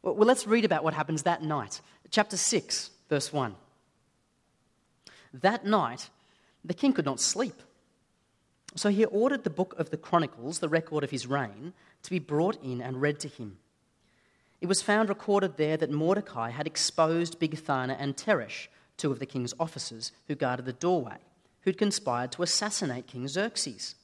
well, 0.00 0.14
let's 0.14 0.46
read 0.46 0.64
about 0.64 0.84
what 0.84 0.94
happens 0.94 1.24
that 1.24 1.42
night. 1.42 1.80
Chapter 2.10 2.36
6, 2.36 2.90
verse 3.08 3.32
1. 3.32 3.56
That 5.34 5.66
night, 5.66 6.08
the 6.64 6.74
king 6.74 6.92
could 6.92 7.04
not 7.04 7.18
sleep. 7.18 7.60
So 8.76 8.90
he 8.90 9.06
ordered 9.06 9.42
the 9.42 9.50
book 9.50 9.74
of 9.76 9.90
the 9.90 9.96
Chronicles, 9.96 10.60
the 10.60 10.68
record 10.68 11.02
of 11.02 11.10
his 11.10 11.26
reign, 11.26 11.72
to 12.04 12.10
be 12.10 12.20
brought 12.20 12.62
in 12.62 12.80
and 12.80 13.00
read 13.00 13.18
to 13.20 13.28
him. 13.28 13.58
It 14.60 14.66
was 14.66 14.82
found 14.82 15.08
recorded 15.08 15.56
there 15.56 15.76
that 15.76 15.90
Mordecai 15.90 16.50
had 16.50 16.66
exposed 16.66 17.38
Bigthana 17.38 17.96
and 17.98 18.16
Teresh, 18.16 18.68
two 18.96 19.12
of 19.12 19.18
the 19.18 19.26
king's 19.26 19.54
officers 19.60 20.12
who 20.28 20.34
guarded 20.34 20.64
the 20.64 20.72
doorway, 20.72 21.18
who'd 21.62 21.78
conspired 21.78 22.32
to 22.32 22.42
assassinate 22.42 23.06
King 23.06 23.28
Xerxes. 23.28 23.94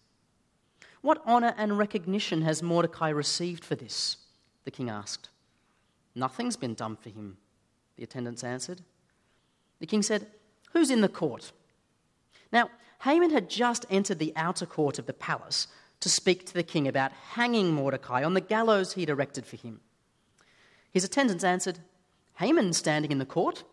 What 1.00 1.26
honour 1.26 1.54
and 1.56 1.78
recognition 1.78 2.42
has 2.42 2.62
Mordecai 2.62 3.08
received 3.08 3.64
for 3.64 3.74
this? 3.74 4.18
The 4.64 4.70
king 4.70 4.90
asked. 4.90 5.30
Nothing's 6.14 6.56
been 6.56 6.74
done 6.74 6.96
for 6.96 7.08
him, 7.08 7.38
the 7.96 8.04
attendants 8.04 8.44
answered. 8.44 8.82
The 9.80 9.86
king 9.86 10.02
said, 10.02 10.26
Who's 10.72 10.90
in 10.90 11.00
the 11.00 11.08
court? 11.08 11.52
Now, 12.52 12.70
Haman 13.00 13.30
had 13.30 13.50
just 13.50 13.84
entered 13.90 14.18
the 14.18 14.32
outer 14.36 14.66
court 14.66 14.98
of 14.98 15.06
the 15.06 15.12
palace 15.12 15.66
to 16.00 16.08
speak 16.08 16.46
to 16.46 16.54
the 16.54 16.62
king 16.62 16.86
about 16.86 17.12
hanging 17.12 17.72
Mordecai 17.72 18.22
on 18.22 18.34
the 18.34 18.40
gallows 18.40 18.92
he'd 18.92 19.08
erected 19.08 19.46
for 19.46 19.56
him. 19.56 19.80
His 20.92 21.05
attendants 21.05 21.44
answered, 21.44 21.78
Haman 22.35 22.72
standing 22.72 23.11
in 23.11 23.18
the 23.18 23.26
court? 23.26 23.64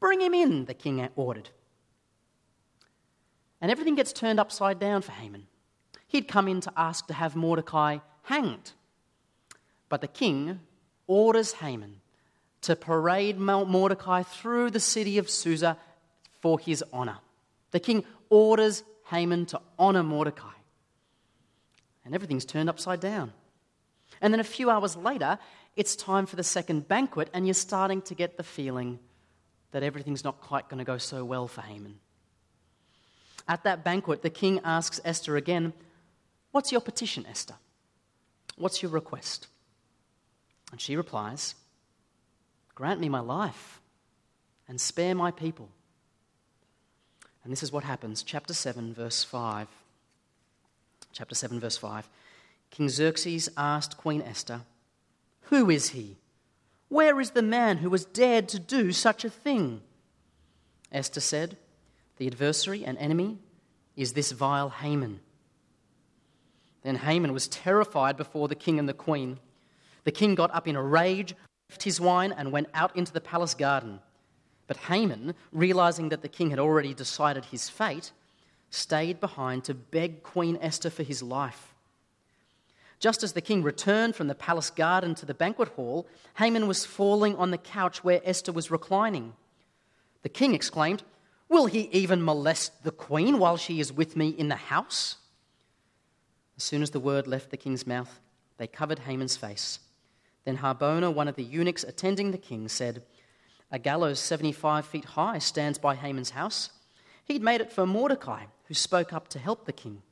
Bring 0.00 0.20
him 0.20 0.34
in, 0.34 0.64
the 0.64 0.74
king 0.74 1.08
ordered. 1.14 1.50
And 3.60 3.70
everything 3.70 3.94
gets 3.94 4.12
turned 4.12 4.40
upside 4.40 4.80
down 4.80 5.02
for 5.02 5.12
Haman. 5.12 5.46
He'd 6.08 6.28
come 6.28 6.48
in 6.48 6.60
to 6.62 6.72
ask 6.76 7.06
to 7.06 7.14
have 7.14 7.36
Mordecai 7.36 7.98
hanged. 8.24 8.72
But 9.88 10.00
the 10.00 10.08
king 10.08 10.60
orders 11.06 11.52
Haman 11.54 12.00
to 12.62 12.74
parade 12.74 13.38
Mordecai 13.38 14.22
through 14.22 14.70
the 14.70 14.80
city 14.80 15.18
of 15.18 15.30
Susa 15.30 15.76
for 16.40 16.58
his 16.58 16.82
honor. 16.92 17.18
The 17.70 17.80
king 17.80 18.04
orders 18.30 18.82
Haman 19.10 19.46
to 19.46 19.60
honor 19.78 20.02
Mordecai. 20.02 20.48
And 22.04 22.14
everything's 22.14 22.44
turned 22.44 22.68
upside 22.68 23.00
down. 23.00 23.32
And 24.20 24.32
then 24.32 24.40
a 24.40 24.44
few 24.44 24.70
hours 24.70 24.96
later, 24.96 25.38
it's 25.76 25.96
time 25.96 26.26
for 26.26 26.36
the 26.36 26.44
second 26.44 26.88
banquet, 26.88 27.30
and 27.32 27.46
you're 27.46 27.54
starting 27.54 28.02
to 28.02 28.14
get 28.14 28.36
the 28.36 28.42
feeling 28.42 28.98
that 29.72 29.82
everything's 29.82 30.24
not 30.24 30.40
quite 30.40 30.68
going 30.68 30.78
to 30.78 30.84
go 30.84 30.98
so 30.98 31.24
well 31.24 31.48
for 31.48 31.62
Haman. 31.62 31.98
At 33.48 33.64
that 33.64 33.82
banquet, 33.82 34.22
the 34.22 34.30
king 34.30 34.60
asks 34.64 35.00
Esther 35.04 35.36
again, 35.36 35.72
What's 36.52 36.70
your 36.70 36.82
petition, 36.82 37.24
Esther? 37.26 37.54
What's 38.56 38.82
your 38.82 38.90
request? 38.90 39.46
And 40.70 40.80
she 40.80 40.96
replies, 40.96 41.54
Grant 42.74 43.00
me 43.00 43.08
my 43.08 43.20
life 43.20 43.80
and 44.68 44.80
spare 44.80 45.14
my 45.14 45.30
people. 45.30 45.70
And 47.42 47.52
this 47.52 47.62
is 47.62 47.72
what 47.72 47.84
happens. 47.84 48.22
Chapter 48.22 48.54
7, 48.54 48.94
verse 48.94 49.24
5. 49.24 49.66
Chapter 51.12 51.34
7, 51.34 51.58
verse 51.58 51.76
5. 51.76 52.08
King 52.70 52.88
Xerxes 52.88 53.48
asked 53.56 53.96
Queen 53.96 54.22
Esther, 54.22 54.62
Who 55.52 55.68
is 55.68 55.90
he? 55.90 56.16
Where 56.88 57.20
is 57.20 57.32
the 57.32 57.42
man 57.42 57.76
who 57.76 57.90
has 57.90 58.06
dared 58.06 58.48
to 58.48 58.58
do 58.58 58.90
such 58.90 59.22
a 59.22 59.28
thing? 59.28 59.82
Esther 60.90 61.20
said, 61.20 61.58
The 62.16 62.26
adversary 62.26 62.86
and 62.86 62.96
enemy 62.96 63.36
is 63.94 64.14
this 64.14 64.32
vile 64.32 64.70
Haman. 64.70 65.20
Then 66.80 66.96
Haman 66.96 67.34
was 67.34 67.48
terrified 67.48 68.16
before 68.16 68.48
the 68.48 68.54
king 68.54 68.78
and 68.78 68.88
the 68.88 68.94
queen. 68.94 69.40
The 70.04 70.10
king 70.10 70.34
got 70.34 70.54
up 70.54 70.66
in 70.66 70.74
a 70.74 70.82
rage, 70.82 71.34
left 71.68 71.82
his 71.82 72.00
wine, 72.00 72.32
and 72.32 72.50
went 72.50 72.70
out 72.72 72.96
into 72.96 73.12
the 73.12 73.20
palace 73.20 73.52
garden. 73.52 74.00
But 74.66 74.78
Haman, 74.78 75.34
realizing 75.52 76.08
that 76.08 76.22
the 76.22 76.28
king 76.28 76.48
had 76.48 76.60
already 76.60 76.94
decided 76.94 77.44
his 77.44 77.68
fate, 77.68 78.12
stayed 78.70 79.20
behind 79.20 79.64
to 79.64 79.74
beg 79.74 80.22
Queen 80.22 80.56
Esther 80.62 80.88
for 80.88 81.02
his 81.02 81.22
life. 81.22 81.71
Just 83.02 83.24
as 83.24 83.32
the 83.32 83.40
king 83.40 83.64
returned 83.64 84.14
from 84.14 84.28
the 84.28 84.34
palace 84.36 84.70
garden 84.70 85.16
to 85.16 85.26
the 85.26 85.34
banquet 85.34 85.70
hall, 85.70 86.06
Haman 86.38 86.68
was 86.68 86.86
falling 86.86 87.34
on 87.34 87.50
the 87.50 87.58
couch 87.58 88.04
where 88.04 88.20
Esther 88.24 88.52
was 88.52 88.70
reclining. 88.70 89.32
The 90.22 90.28
king 90.28 90.54
exclaimed, 90.54 91.02
Will 91.48 91.66
he 91.66 91.88
even 91.90 92.24
molest 92.24 92.84
the 92.84 92.92
queen 92.92 93.40
while 93.40 93.56
she 93.56 93.80
is 93.80 93.92
with 93.92 94.14
me 94.14 94.28
in 94.28 94.46
the 94.46 94.54
house? 94.54 95.16
As 96.56 96.62
soon 96.62 96.80
as 96.80 96.92
the 96.92 97.00
word 97.00 97.26
left 97.26 97.50
the 97.50 97.56
king's 97.56 97.88
mouth, 97.88 98.20
they 98.56 98.68
covered 98.68 99.00
Haman's 99.00 99.36
face. 99.36 99.80
Then 100.44 100.58
Harbona, 100.58 101.12
one 101.12 101.26
of 101.26 101.34
the 101.34 101.42
eunuchs 101.42 101.82
attending 101.82 102.30
the 102.30 102.38
king, 102.38 102.68
said, 102.68 103.02
a 103.72 103.80
gallows 103.80 104.20
75 104.20 104.86
feet 104.86 105.06
high 105.06 105.40
stands 105.40 105.76
by 105.76 105.96
Haman's 105.96 106.30
house. 106.30 106.70
He'd 107.24 107.42
made 107.42 107.60
it 107.60 107.72
for 107.72 107.84
Mordecai, 107.84 108.44
who 108.68 108.74
spoke 108.74 109.12
up 109.12 109.26
to 109.28 109.40
help 109.40 109.64
the 109.64 109.72
king. 109.72 110.02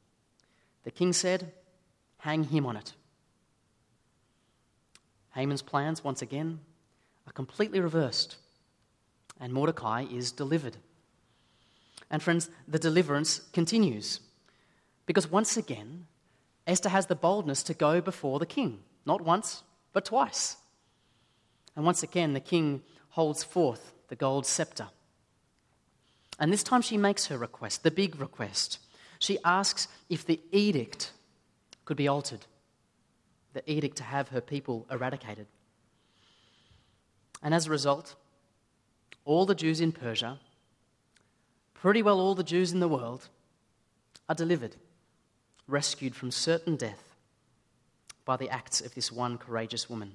The 0.82 0.90
king 0.90 1.12
said, 1.12 1.52
Hang 2.20 2.44
him 2.44 2.66
on 2.66 2.76
it. 2.76 2.92
Haman's 5.34 5.62
plans, 5.62 6.04
once 6.04 6.22
again, 6.22 6.60
are 7.26 7.32
completely 7.32 7.80
reversed, 7.80 8.36
and 9.40 9.52
Mordecai 9.52 10.04
is 10.10 10.32
delivered. 10.32 10.76
And 12.10 12.22
friends, 12.22 12.50
the 12.66 12.78
deliverance 12.78 13.40
continues. 13.52 14.20
Because 15.06 15.30
once 15.30 15.56
again, 15.56 16.06
Esther 16.66 16.88
has 16.88 17.06
the 17.06 17.14
boldness 17.14 17.62
to 17.64 17.74
go 17.74 18.00
before 18.00 18.38
the 18.38 18.46
king, 18.46 18.80
not 19.06 19.20
once, 19.20 19.62
but 19.92 20.04
twice. 20.04 20.56
And 21.76 21.84
once 21.84 22.02
again, 22.02 22.32
the 22.32 22.40
king 22.40 22.82
holds 23.10 23.42
forth 23.42 23.92
the 24.08 24.16
gold 24.16 24.44
scepter. 24.44 24.88
And 26.38 26.52
this 26.52 26.62
time 26.62 26.82
she 26.82 26.96
makes 26.96 27.26
her 27.26 27.38
request, 27.38 27.82
the 27.82 27.90
big 27.90 28.20
request. 28.20 28.78
She 29.18 29.38
asks 29.44 29.88
if 30.08 30.26
the 30.26 30.40
edict 30.52 31.12
could 31.90 31.96
be 31.96 32.06
altered, 32.06 32.46
the 33.52 33.68
edict 33.68 33.96
to 33.96 34.04
have 34.04 34.28
her 34.28 34.40
people 34.40 34.86
eradicated. 34.92 35.48
And 37.42 37.52
as 37.52 37.66
a 37.66 37.70
result, 37.70 38.14
all 39.24 39.44
the 39.44 39.56
Jews 39.56 39.80
in 39.80 39.90
Persia, 39.90 40.38
pretty 41.74 42.00
well 42.00 42.20
all 42.20 42.36
the 42.36 42.44
Jews 42.44 42.70
in 42.72 42.78
the 42.78 42.86
world, 42.86 43.28
are 44.28 44.36
delivered, 44.36 44.76
rescued 45.66 46.14
from 46.14 46.30
certain 46.30 46.76
death 46.76 47.16
by 48.24 48.36
the 48.36 48.50
acts 48.50 48.80
of 48.80 48.94
this 48.94 49.10
one 49.10 49.36
courageous 49.36 49.90
woman. 49.90 50.14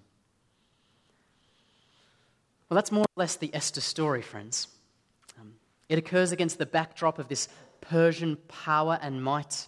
Well, 2.69 2.75
that's 2.75 2.89
more 2.89 3.03
or 3.03 3.17
less 3.17 3.35
the 3.35 3.53
Esther 3.53 3.81
story, 3.81 4.21
friends. 4.21 4.69
Um, 5.37 5.55
it 5.89 5.97
occurs 5.97 6.31
against 6.31 6.57
the 6.57 6.65
backdrop 6.65 7.19
of 7.19 7.27
this 7.27 7.49
Persian 7.81 8.37
power 8.47 8.97
and 9.01 9.21
might. 9.21 9.67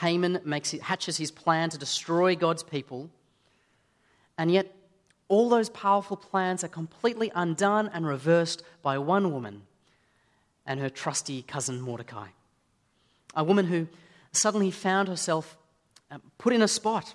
Haman 0.00 0.40
makes 0.44 0.70
hatches 0.72 1.16
his 1.16 1.30
plan 1.30 1.70
to 1.70 1.78
destroy 1.78 2.36
God's 2.36 2.62
people, 2.62 3.10
and 4.36 4.50
yet 4.50 4.74
all 5.26 5.48
those 5.48 5.68
powerful 5.68 6.16
plans 6.16 6.62
are 6.62 6.68
completely 6.68 7.32
undone 7.34 7.90
and 7.92 8.06
reversed 8.06 8.62
by 8.82 8.96
one 8.98 9.32
woman 9.32 9.62
and 10.64 10.78
her 10.80 10.88
trusty 10.88 11.42
cousin 11.42 11.80
Mordecai. 11.80 12.28
A 13.34 13.42
woman 13.42 13.66
who 13.66 13.88
suddenly 14.32 14.70
found 14.70 15.08
herself 15.08 15.56
uh, 16.10 16.18
put 16.38 16.52
in 16.52 16.62
a 16.62 16.68
spot, 16.68 17.14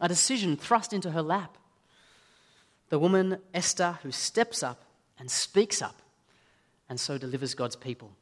a 0.00 0.08
decision 0.08 0.56
thrust 0.56 0.92
into 0.92 1.10
her 1.10 1.22
lap. 1.22 1.58
The 2.88 2.98
woman, 2.98 3.38
Esther, 3.52 3.98
who 4.02 4.12
steps 4.12 4.62
up 4.62 4.82
and 5.18 5.30
speaks 5.30 5.82
up 5.82 6.00
and 6.88 6.98
so 6.98 7.18
delivers 7.18 7.54
God's 7.54 7.76
people. 7.76 8.12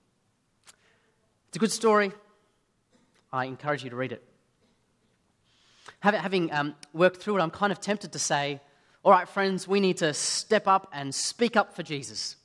It's 1.49 1.57
a 1.57 1.61
good 1.61 1.73
story. 1.73 2.13
I 3.33 3.45
encourage 3.47 3.85
you 3.85 3.91
to 3.91 3.97
read 3.97 4.13
it. 4.13 4.23
Having 6.01 6.53
um, 6.53 6.77
worked 6.93 7.23
through 7.23 7.39
it, 7.39 7.41
I'm 7.41 7.51
kind 7.51 7.73
of 7.73 7.81
tempted 7.81 8.13
to 8.13 8.19
say, 8.19 8.61
all 9.03 9.13
right, 9.13 9.29
friends, 9.29 9.67
we 9.67 9.81
need 9.81 9.99
to 9.99 10.13
step 10.15 10.67
up 10.67 10.89
and 10.93 11.15
speak 11.15 11.57
up 11.57 11.75
for 11.75 11.83
Jesus. 11.83 12.37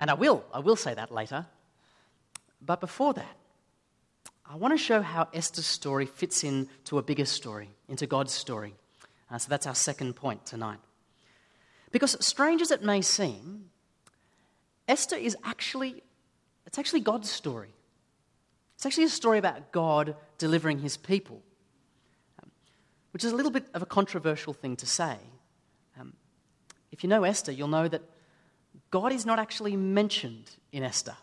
And 0.00 0.10
I 0.10 0.14
will. 0.14 0.44
I 0.52 0.60
will 0.60 0.76
say 0.76 0.94
that 0.94 1.12
later. 1.12 1.46
But 2.64 2.80
before 2.80 3.14
that, 3.14 3.36
I 4.50 4.56
want 4.56 4.72
to 4.72 4.78
show 4.78 5.02
how 5.02 5.28
Esther's 5.34 5.66
story 5.66 6.06
fits 6.06 6.42
into 6.42 6.98
a 6.98 7.02
bigger 7.02 7.26
story, 7.26 7.70
into 7.88 8.06
God's 8.06 8.32
story. 8.32 8.74
Uh, 9.30 9.38
so 9.38 9.48
that's 9.50 9.66
our 9.66 9.74
second 9.74 10.14
point 10.14 10.46
tonight. 10.46 10.78
Because 11.90 12.16
strange 12.24 12.62
as 12.62 12.70
it 12.70 12.82
may 12.82 13.02
seem, 13.02 13.70
Esther 14.86 15.16
is 15.16 15.36
actually 15.44 16.02
it's 16.66 16.78
actually 16.78 17.00
God's 17.00 17.30
story. 17.30 17.70
It's 18.78 18.86
actually 18.86 19.04
a 19.04 19.08
story 19.08 19.38
about 19.38 19.72
God 19.72 20.14
delivering 20.38 20.78
his 20.78 20.96
people, 20.96 21.42
um, 22.40 22.48
which 23.10 23.24
is 23.24 23.32
a 23.32 23.34
little 23.34 23.50
bit 23.50 23.66
of 23.74 23.82
a 23.82 23.86
controversial 23.86 24.52
thing 24.52 24.76
to 24.76 24.86
say. 24.86 25.16
Um, 25.98 26.12
if 26.92 27.02
you 27.02 27.08
know 27.08 27.24
Esther, 27.24 27.50
you'll 27.50 27.66
know 27.66 27.88
that 27.88 28.02
God 28.92 29.12
is 29.12 29.26
not 29.26 29.40
actually 29.40 29.74
mentioned 29.74 30.52
in 30.70 30.84
Esther. 30.84 31.16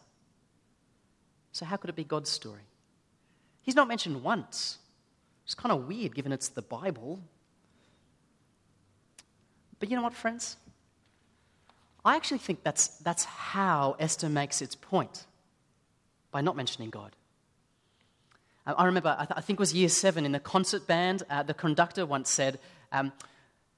So, 1.54 1.66
how 1.66 1.78
could 1.78 1.90
it 1.90 1.96
be 1.96 2.04
God's 2.04 2.30
story? 2.30 2.68
He's 3.62 3.74
not 3.76 3.88
mentioned 3.88 4.22
once. 4.22 4.80
It's 5.46 5.56
kind 5.56 5.72
of 5.72 5.88
weird 5.88 6.14
given 6.14 6.34
it's 6.34 6.50
the 6.50 6.62
Bible. 6.62 7.22
But 9.80 9.90
you 9.90 9.96
know 9.96 10.04
what, 10.04 10.14
friends? 10.14 10.58
I 12.04 12.18
actually 12.18 12.40
think 12.40 12.64
that's, 12.64 12.90
that's 12.98 13.24
how 13.24 13.96
Esther 13.98 14.28
makes 14.28 14.62
its 14.62 14.76
point 14.76 15.26
by 16.32 16.42
not 16.42 16.58
mentioning 16.58 16.90
God. 16.90 17.16
I 18.66 18.86
remember, 18.86 19.16
I, 19.18 19.26
th- 19.26 19.38
I 19.38 19.42
think 19.42 19.60
it 19.60 19.62
was 19.62 19.74
year 19.74 19.90
seven 19.90 20.26
in 20.26 20.32
the 20.32 20.40
concert 20.40 20.88
band, 20.88 21.24
uh, 21.30 21.44
the 21.44 21.54
conductor 21.54 22.06
once 22.06 22.32
said, 22.32 22.60
um, 22.92 23.14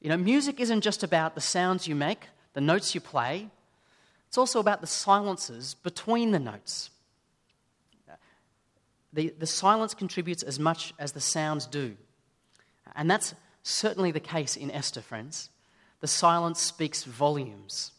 You 0.01 0.09
know, 0.09 0.17
music 0.17 0.59
isn't 0.59 0.81
just 0.81 1.03
about 1.03 1.35
the 1.35 1.41
sounds 1.41 1.87
you 1.87 1.95
make, 1.95 2.27
the 2.53 2.61
notes 2.61 2.95
you 2.95 3.01
play, 3.01 3.49
it's 4.27 4.37
also 4.37 4.59
about 4.59 4.81
the 4.81 4.87
silences 4.87 5.73
between 5.73 6.31
the 6.31 6.39
notes. 6.39 6.89
The, 9.13 9.33
the 9.37 9.47
silence 9.47 9.93
contributes 9.93 10.43
as 10.43 10.59
much 10.59 10.93
as 10.99 11.13
the 11.13 11.21
sounds 11.21 11.65
do. 11.65 11.95
And 12.95 13.09
that's 13.09 13.33
certainly 13.63 14.11
the 14.11 14.19
case 14.19 14.55
in 14.55 14.69
Esther, 14.69 15.01
friends. 15.01 15.49
The 16.01 16.07
silence 16.07 16.59
speaks 16.59 17.03
volumes. 17.03 17.91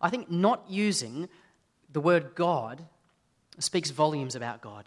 I 0.00 0.08
think 0.08 0.30
not 0.30 0.64
using 0.68 1.28
the 1.92 2.00
word 2.00 2.34
God 2.34 2.84
speaks 3.58 3.90
volumes 3.90 4.34
about 4.34 4.60
God. 4.60 4.84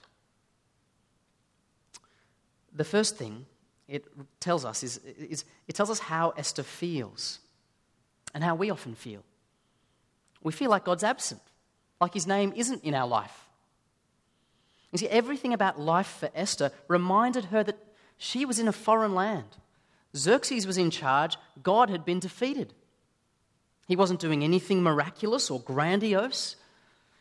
The 2.80 2.86
first 2.86 3.18
thing 3.18 3.46
it 3.90 4.06
tells 4.40 4.64
us 4.64 4.84
is, 4.84 5.00
is 5.00 5.44
it 5.68 5.76
tells 5.76 5.90
us 5.90 6.00
how 6.00 6.30
Esther 6.38 6.64
feels 6.64 7.40
and 8.34 8.42
how 8.42 8.56
we 8.56 8.70
often 8.70 8.96
feel. 8.96 9.22
We 10.42 10.54
feel 10.54 10.70
like 10.70 10.86
God's 10.86 11.04
absent, 11.04 11.42
like 12.00 12.14
his 12.14 12.26
name 12.26 12.54
isn't 12.56 12.86
in 12.86 12.94
our 12.96 13.06
life. 13.06 13.50
You 14.94 14.98
see, 14.98 15.10
everything 15.10 15.52
about 15.52 15.78
life 15.78 16.20
for 16.22 16.30
Esther 16.34 16.72
reminded 16.88 17.46
her 17.46 17.66
that 17.66 17.78
she 18.18 18.46
was 18.46 18.60
in 18.60 18.70
a 18.70 18.72
foreign 18.72 19.14
land. 19.14 19.58
Xerxes 20.16 20.66
was 20.66 20.78
in 20.78 20.90
charge, 20.90 21.36
God 21.62 21.90
had 21.90 22.06
been 22.06 22.22
defeated. 22.22 22.74
He 23.90 23.98
wasn't 23.98 24.22
doing 24.22 24.42
anything 24.42 24.82
miraculous 24.82 25.52
or 25.52 25.60
grandiose, 25.60 26.56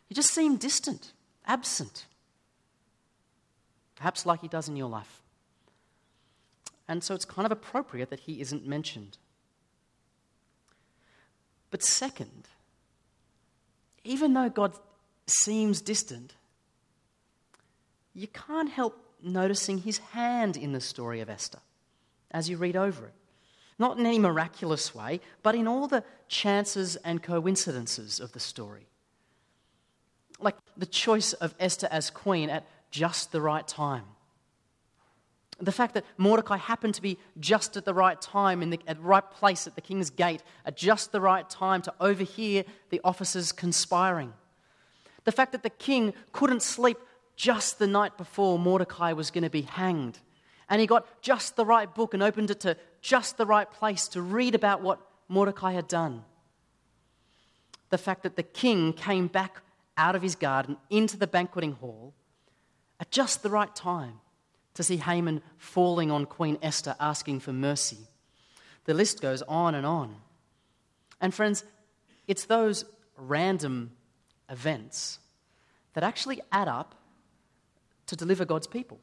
he 0.07 0.15
just 0.15 0.33
seemed 0.33 0.61
distant, 0.61 1.11
absent. 1.45 2.05
Perhaps 3.97 4.25
like 4.25 4.39
he 4.39 4.47
does 4.47 4.69
in 4.69 4.77
your 4.77 4.87
life. 4.87 5.19
And 6.89 7.03
so 7.03 7.13
it's 7.13 7.23
kind 7.23 7.45
of 7.45 7.51
appropriate 7.51 8.09
that 8.09 8.21
he 8.21 8.41
isn't 8.41 8.65
mentioned. 8.65 9.19
But 11.69 11.83
second, 11.83 12.47
even 14.03 14.33
though 14.33 14.49
God 14.49 14.73
seems 15.27 15.81
distant, 15.81 16.33
you 18.15 18.27
can't 18.27 18.71
help 18.71 18.97
noticing 19.21 19.77
his 19.77 19.99
hand 19.99 20.57
in 20.57 20.71
the 20.71 20.81
story 20.81 21.21
of 21.21 21.29
Esther 21.29 21.59
as 22.31 22.49
you 22.49 22.57
read 22.57 22.75
over 22.75 23.05
it. 23.05 23.13
Not 23.77 23.99
in 23.99 24.05
any 24.07 24.17
miraculous 24.17 24.95
way, 24.95 25.21
but 25.43 25.53
in 25.53 25.67
all 25.67 25.87
the 25.87 26.03
chances 26.27 26.95
and 26.97 27.21
coincidences 27.21 28.19
of 28.19 28.31
the 28.31 28.39
story. 28.39 28.87
Like 30.39 30.55
the 30.75 30.87
choice 30.87 31.33
of 31.33 31.53
Esther 31.59 31.87
as 31.91 32.09
queen 32.09 32.49
at 32.49 32.65
just 32.89 33.31
the 33.31 33.41
right 33.41 33.67
time 33.67 34.05
the 35.59 35.71
fact 35.71 35.93
that 35.93 36.05
Mordecai 36.17 36.57
happened 36.57 36.95
to 36.95 37.01
be 37.01 37.17
just 37.39 37.75
at 37.77 37.85
the 37.85 37.93
right 37.93 38.19
time, 38.19 38.61
in 38.61 38.69
the, 38.69 38.79
at 38.87 39.01
right 39.01 39.29
place 39.31 39.67
at 39.67 39.75
the 39.75 39.81
king's 39.81 40.09
gate, 40.09 40.41
at 40.65 40.77
just 40.77 41.11
the 41.11 41.21
right 41.21 41.49
time 41.49 41.81
to 41.83 41.93
overhear 41.99 42.63
the 42.89 43.01
officers 43.03 43.51
conspiring. 43.51 44.33
The 45.25 45.31
fact 45.31 45.51
that 45.51 45.63
the 45.63 45.69
king 45.69 46.13
couldn't 46.31 46.61
sleep 46.61 46.97
just 47.35 47.79
the 47.79 47.87
night 47.87 48.17
before 48.17 48.57
Mordecai 48.57 49.13
was 49.13 49.31
going 49.31 49.43
to 49.43 49.49
be 49.49 49.61
hanged. 49.61 50.19
And 50.69 50.79
he 50.79 50.87
got 50.87 51.07
just 51.21 51.55
the 51.55 51.65
right 51.65 51.93
book 51.93 52.13
and 52.13 52.23
opened 52.23 52.51
it 52.51 52.59
to 52.61 52.77
just 53.01 53.37
the 53.37 53.45
right 53.45 53.69
place 53.69 54.07
to 54.09 54.21
read 54.21 54.55
about 54.55 54.81
what 54.81 54.99
Mordecai 55.27 55.73
had 55.73 55.87
done. 55.87 56.23
The 57.89 57.97
fact 57.97 58.23
that 58.23 58.35
the 58.35 58.43
king 58.43 58.93
came 58.93 59.27
back 59.27 59.61
out 59.97 60.15
of 60.15 60.21
his 60.21 60.35
garden 60.35 60.77
into 60.89 61.17
the 61.17 61.27
banqueting 61.27 61.73
hall 61.73 62.13
at 62.99 63.11
just 63.11 63.41
the 63.41 63.49
right 63.49 63.75
time 63.75 64.19
to 64.73 64.83
see 64.83 64.97
Haman 64.97 65.41
falling 65.57 66.11
on 66.11 66.25
Queen 66.25 66.57
Esther 66.61 66.95
asking 66.99 67.41
for 67.41 67.53
mercy. 67.53 67.97
The 68.85 68.93
list 68.93 69.21
goes 69.21 69.41
on 69.43 69.75
and 69.75 69.85
on. 69.85 70.15
And, 71.21 71.33
friends, 71.33 71.63
it's 72.27 72.45
those 72.45 72.85
random 73.17 73.91
events 74.49 75.19
that 75.93 76.03
actually 76.03 76.41
add 76.51 76.67
up 76.67 76.95
to 78.07 78.15
deliver 78.15 78.45
God's 78.45 78.67
people. 78.67 78.99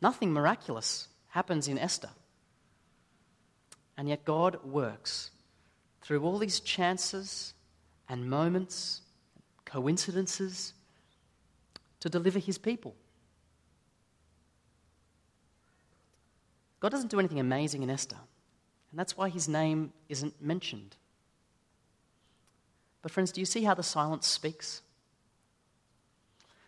Nothing 0.00 0.32
miraculous 0.32 1.08
happens 1.28 1.68
in 1.68 1.78
Esther. 1.78 2.10
And 3.96 4.08
yet, 4.08 4.24
God 4.24 4.64
works 4.64 5.30
through 6.02 6.22
all 6.22 6.38
these 6.38 6.60
chances 6.60 7.54
and 8.08 8.28
moments, 8.28 9.02
coincidences, 9.64 10.74
to 12.00 12.08
deliver 12.08 12.38
his 12.38 12.58
people. 12.58 12.94
God 16.84 16.92
doesn't 16.92 17.10
do 17.10 17.18
anything 17.18 17.40
amazing 17.40 17.82
in 17.82 17.88
Esther, 17.88 18.18
and 18.90 19.00
that's 19.00 19.16
why 19.16 19.30
his 19.30 19.48
name 19.48 19.94
isn't 20.10 20.42
mentioned. 20.42 20.96
But, 23.00 23.10
friends, 23.10 23.32
do 23.32 23.40
you 23.40 23.46
see 23.46 23.62
how 23.62 23.72
the 23.72 23.82
silence 23.82 24.26
speaks? 24.26 24.82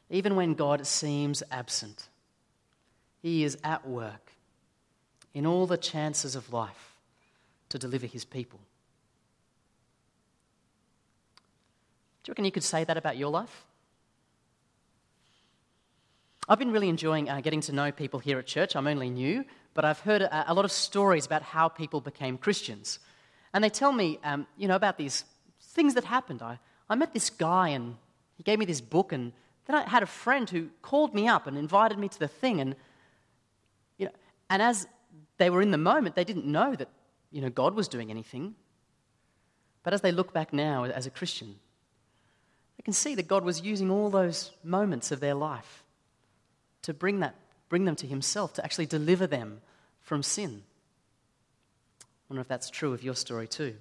Even 0.08 0.34
when 0.34 0.54
God 0.54 0.86
seems 0.86 1.42
absent, 1.50 2.08
he 3.20 3.44
is 3.44 3.58
at 3.62 3.86
work 3.86 4.32
in 5.34 5.44
all 5.44 5.66
the 5.66 5.76
chances 5.76 6.34
of 6.34 6.50
life 6.50 6.94
to 7.68 7.78
deliver 7.78 8.06
his 8.06 8.24
people. 8.24 8.60
Do 12.22 12.30
you 12.30 12.32
reckon 12.32 12.46
you 12.46 12.52
could 12.52 12.64
say 12.64 12.84
that 12.84 12.96
about 12.96 13.18
your 13.18 13.30
life? 13.30 13.66
I've 16.48 16.58
been 16.58 16.72
really 16.72 16.88
enjoying 16.88 17.28
uh, 17.28 17.42
getting 17.42 17.60
to 17.60 17.72
know 17.72 17.92
people 17.92 18.18
here 18.18 18.38
at 18.38 18.46
church. 18.46 18.76
I'm 18.76 18.86
only 18.86 19.10
new, 19.10 19.44
but 19.76 19.84
I've 19.84 20.00
heard 20.00 20.22
a, 20.22 20.50
a 20.50 20.54
lot 20.54 20.64
of 20.64 20.72
stories 20.72 21.26
about 21.26 21.42
how 21.42 21.68
people 21.68 22.00
became 22.00 22.38
Christians. 22.38 22.98
And 23.52 23.62
they 23.62 23.68
tell 23.68 23.92
me, 23.92 24.18
um, 24.24 24.46
you 24.56 24.66
know, 24.66 24.74
about 24.74 24.98
these 24.98 25.24
things 25.60 25.94
that 25.94 26.04
happened. 26.04 26.42
I, 26.42 26.58
I 26.90 26.96
met 26.96 27.12
this 27.12 27.30
guy 27.30 27.68
and 27.68 27.96
he 28.36 28.42
gave 28.42 28.58
me 28.58 28.64
this 28.64 28.80
book, 28.80 29.12
and 29.12 29.32
then 29.66 29.76
I 29.76 29.88
had 29.88 30.02
a 30.02 30.06
friend 30.06 30.50
who 30.50 30.68
called 30.82 31.14
me 31.14 31.28
up 31.28 31.46
and 31.46 31.56
invited 31.56 31.98
me 31.98 32.08
to 32.08 32.18
the 32.18 32.28
thing. 32.28 32.60
And, 32.60 32.74
you 33.98 34.06
know, 34.06 34.12
and 34.50 34.60
as 34.60 34.86
they 35.38 35.50
were 35.50 35.62
in 35.62 35.70
the 35.70 35.78
moment, 35.78 36.16
they 36.16 36.24
didn't 36.24 36.46
know 36.46 36.74
that, 36.74 36.88
you 37.30 37.40
know, 37.40 37.50
God 37.50 37.74
was 37.74 37.88
doing 37.88 38.10
anything. 38.10 38.54
But 39.82 39.94
as 39.94 40.00
they 40.00 40.12
look 40.12 40.32
back 40.32 40.52
now 40.52 40.84
as 40.84 41.06
a 41.06 41.10
Christian, 41.10 41.56
they 42.76 42.82
can 42.82 42.92
see 42.92 43.14
that 43.14 43.28
God 43.28 43.44
was 43.44 43.60
using 43.60 43.90
all 43.90 44.10
those 44.10 44.50
moments 44.64 45.12
of 45.12 45.20
their 45.20 45.34
life 45.34 45.84
to 46.82 46.92
bring, 46.92 47.20
that, 47.20 47.34
bring 47.68 47.84
them 47.84 47.96
to 47.96 48.06
Himself, 48.06 48.54
to 48.54 48.64
actually 48.64 48.86
deliver 48.86 49.26
them 49.26 49.60
from 50.00 50.22
sin. 50.22 50.62
I 52.00 52.04
wonder 52.28 52.40
if 52.40 52.48
that's 52.48 52.70
true 52.70 52.92
of 52.92 53.02
your 53.02 53.14
story 53.14 53.46
too. 53.48 53.76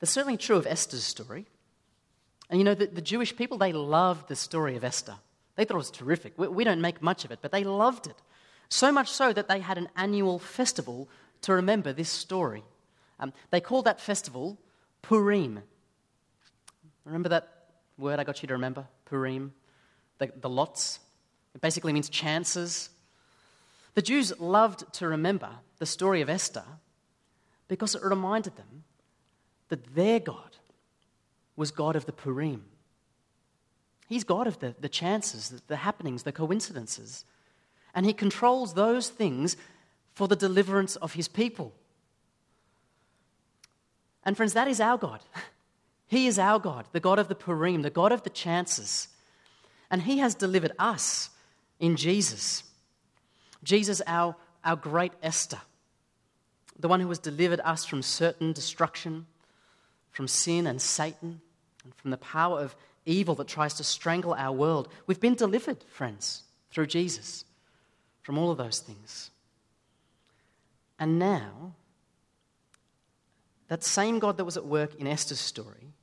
That's 0.00 0.12
certainly 0.12 0.36
true 0.36 0.56
of 0.56 0.66
Esther's 0.66 1.04
story. 1.04 1.46
And 2.50 2.58
you 2.58 2.64
know, 2.64 2.74
the, 2.74 2.86
the 2.86 3.00
Jewish 3.00 3.36
people, 3.36 3.58
they 3.58 3.72
loved 3.72 4.28
the 4.28 4.36
story 4.36 4.76
of 4.76 4.84
Esther. 4.84 5.14
They 5.56 5.64
thought 5.64 5.74
it 5.74 5.78
was 5.78 5.90
terrific. 5.90 6.34
We, 6.36 6.48
we 6.48 6.64
don't 6.64 6.80
make 6.80 7.02
much 7.02 7.24
of 7.24 7.30
it, 7.30 7.38
but 7.40 7.52
they 7.52 7.64
loved 7.64 8.06
it. 8.06 8.16
So 8.68 8.90
much 8.90 9.10
so 9.10 9.32
that 9.32 9.48
they 9.48 9.60
had 9.60 9.78
an 9.78 9.88
annual 9.96 10.38
festival 10.38 11.08
to 11.42 11.54
remember 11.54 11.92
this 11.92 12.08
story. 12.08 12.64
Um, 13.20 13.32
they 13.50 13.60
called 13.60 13.84
that 13.84 14.00
festival 14.00 14.58
Purim. 15.02 15.62
Remember 17.04 17.28
that 17.28 17.48
word 17.98 18.18
I 18.18 18.24
got 18.24 18.42
you 18.42 18.48
to 18.48 18.54
remember? 18.54 18.86
Purim? 19.04 19.52
the, 20.22 20.32
the 20.40 20.48
lots. 20.48 21.00
It 21.54 21.60
basically 21.60 21.92
means 21.92 22.08
chances. 22.08 22.90
The 23.94 24.02
Jews 24.02 24.38
loved 24.38 24.92
to 24.94 25.08
remember 25.08 25.50
the 25.78 25.86
story 25.86 26.20
of 26.20 26.30
Esther 26.30 26.64
because 27.68 27.94
it 27.94 28.02
reminded 28.02 28.56
them 28.56 28.84
that 29.68 29.94
their 29.94 30.20
God 30.20 30.56
was 31.56 31.70
God 31.70 31.96
of 31.96 32.06
the 32.06 32.12
Purim. 32.12 32.64
He's 34.08 34.24
God 34.24 34.46
of 34.46 34.58
the, 34.60 34.74
the 34.80 34.88
chances, 34.88 35.48
the, 35.48 35.62
the 35.68 35.76
happenings, 35.76 36.22
the 36.22 36.32
coincidences. 36.32 37.24
And 37.94 38.04
He 38.04 38.12
controls 38.12 38.74
those 38.74 39.08
things 39.08 39.56
for 40.14 40.28
the 40.28 40.36
deliverance 40.36 40.96
of 40.96 41.14
His 41.14 41.28
people. 41.28 41.72
And, 44.24 44.36
friends, 44.36 44.52
that 44.52 44.68
is 44.68 44.80
our 44.80 44.98
God. 44.98 45.20
He 46.06 46.26
is 46.26 46.38
our 46.38 46.58
God, 46.58 46.84
the 46.92 47.00
God 47.00 47.18
of 47.18 47.28
the 47.28 47.34
Purim, 47.34 47.80
the 47.80 47.88
God 47.88 48.12
of 48.12 48.22
the 48.22 48.28
chances. 48.28 49.08
And 49.90 50.02
He 50.02 50.18
has 50.18 50.34
delivered 50.34 50.72
us 50.78 51.30
in 51.82 51.96
Jesus. 51.96 52.62
Jesus, 53.62 54.00
our, 54.06 54.36
our 54.64 54.76
great 54.76 55.12
Esther, 55.22 55.60
the 56.78 56.88
one 56.88 57.00
who 57.00 57.08
has 57.08 57.18
delivered 57.18 57.60
us 57.64 57.84
from 57.84 58.00
certain 58.02 58.52
destruction, 58.52 59.26
from 60.12 60.28
sin 60.28 60.66
and 60.66 60.80
Satan, 60.80 61.42
and 61.84 61.94
from 61.96 62.12
the 62.12 62.16
power 62.16 62.60
of 62.60 62.76
evil 63.04 63.34
that 63.34 63.48
tries 63.48 63.74
to 63.74 63.84
strangle 63.84 64.32
our 64.32 64.52
world. 64.52 64.88
We've 65.06 65.20
been 65.20 65.34
delivered, 65.34 65.82
friends, 65.90 66.44
through 66.70 66.86
Jesus 66.86 67.44
from 68.22 68.38
all 68.38 68.52
of 68.52 68.58
those 68.58 68.78
things. 68.78 69.32
And 71.00 71.18
now, 71.18 71.74
that 73.66 73.82
same 73.82 74.20
God 74.20 74.36
that 74.36 74.44
was 74.44 74.56
at 74.56 74.64
work 74.64 74.94
in 74.94 75.08
Esther's 75.08 75.40
story 75.40 75.94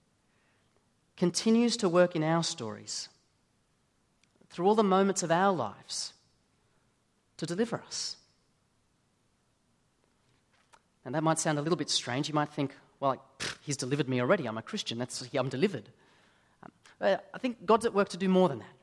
continues 1.16 1.78
to 1.78 1.88
work 1.88 2.18
in 2.18 2.24
our 2.24 2.44
stories 2.44 3.08
through 4.50 4.68
all 4.68 4.76
the 4.76 4.84
moments 4.84 5.24
of 5.24 5.32
our 5.32 5.54
lives 5.54 6.14
to 7.38 7.46
deliver 7.46 7.82
us. 7.86 8.18
And 11.06 11.16
that 11.16 11.24
might 11.24 11.40
sound 11.40 11.58
a 11.58 11.62
little 11.62 11.78
bit 11.78 11.90
strange. 11.90 12.28
You 12.28 12.36
might 12.36 12.50
think, 12.50 12.76
well, 13.00 13.12
like, 13.12 13.20
he's 13.64 13.78
delivered 13.78 14.10
me 14.10 14.22
already. 14.22 14.46
I'm 14.46 14.58
a 14.58 14.62
Christian. 14.62 14.98
That's, 14.98 15.28
I'm 15.34 15.50
delivered. 15.50 15.90
Um, 16.64 16.72
I 17.02 17.38
think 17.40 17.66
God's 17.66 17.86
at 17.86 17.94
work 17.94 18.10
to 18.10 18.18
do 18.18 18.28
more 18.28 18.50
than 18.50 18.60
that. 18.60 18.76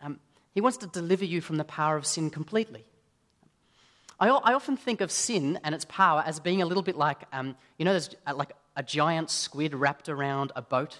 Um, 0.00 0.20
he 0.54 0.60
wants 0.60 0.78
to 0.78 0.86
deliver 0.86 1.24
you 1.24 1.40
from 1.40 1.56
the 1.56 1.64
power 1.64 1.96
of 1.96 2.06
sin 2.06 2.30
completely. 2.30 2.84
I, 4.20 4.28
I, 4.28 4.54
often 4.54 4.76
think 4.76 5.00
of 5.00 5.12
sin 5.12 5.58
and 5.62 5.74
its 5.74 5.84
power 5.84 6.22
as 6.26 6.40
being 6.40 6.62
a 6.62 6.66
little 6.66 6.82
bit 6.82 6.96
like, 6.96 7.18
um, 7.32 7.56
you 7.78 7.84
know, 7.84 7.92
there's 7.92 8.10
uh, 8.26 8.34
like 8.34 8.52
a 8.76 8.82
giant 8.82 9.30
squid 9.30 9.74
wrapped 9.74 10.08
around 10.08 10.52
a 10.56 10.62
boat. 10.62 10.98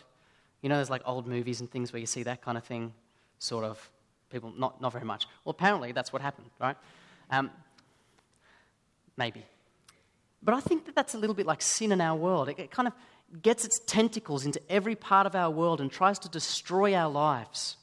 You 0.62 0.68
know, 0.68 0.76
there's 0.76 0.90
like 0.90 1.02
old 1.04 1.26
movies 1.26 1.60
and 1.60 1.70
things 1.70 1.92
where 1.92 2.00
you 2.00 2.06
see 2.06 2.24
that 2.24 2.42
kind 2.42 2.58
of 2.58 2.64
thing, 2.64 2.92
sort 3.38 3.64
of. 3.64 3.90
People, 4.30 4.52
not, 4.56 4.80
not 4.80 4.92
very 4.92 5.04
much. 5.04 5.26
Well, 5.44 5.50
apparently 5.50 5.92
that's 5.92 6.12
what 6.12 6.22
happened, 6.22 6.50
right? 6.60 6.76
Um, 7.30 7.50
maybe. 9.16 9.44
But 10.42 10.54
I 10.54 10.60
think 10.60 10.86
that 10.86 10.94
that's 10.94 11.14
a 11.14 11.18
little 11.18 11.34
bit 11.34 11.46
like 11.46 11.62
sin 11.62 11.92
in 11.92 12.00
our 12.00 12.16
world. 12.16 12.48
It, 12.48 12.58
it 12.58 12.70
kind 12.70 12.88
of 12.88 12.94
gets 13.42 13.64
its 13.64 13.80
tentacles 13.86 14.46
into 14.46 14.60
every 14.70 14.94
part 14.94 15.26
of 15.26 15.34
our 15.34 15.50
world 15.50 15.80
and 15.80 15.90
tries 15.90 16.18
to 16.20 16.28
destroy 16.28 16.94
our 16.94 17.10
lives. 17.10 17.76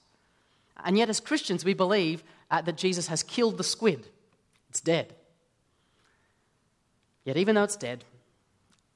And 0.84 0.98
yet, 0.98 1.10
as 1.10 1.20
Christians, 1.20 1.66
we 1.66 1.74
believe 1.74 2.24
uh, 2.52 2.62
that 2.62 2.78
Jesus 2.78 3.08
has 3.08 3.24
killed 3.24 3.58
the 3.58 3.64
squid. 3.64 4.08
It's 4.70 4.82
dead. 4.82 5.14
Yet, 7.24 7.38
even 7.38 7.56
though 7.56 7.64
it's 7.64 7.76
dead, 7.76 8.04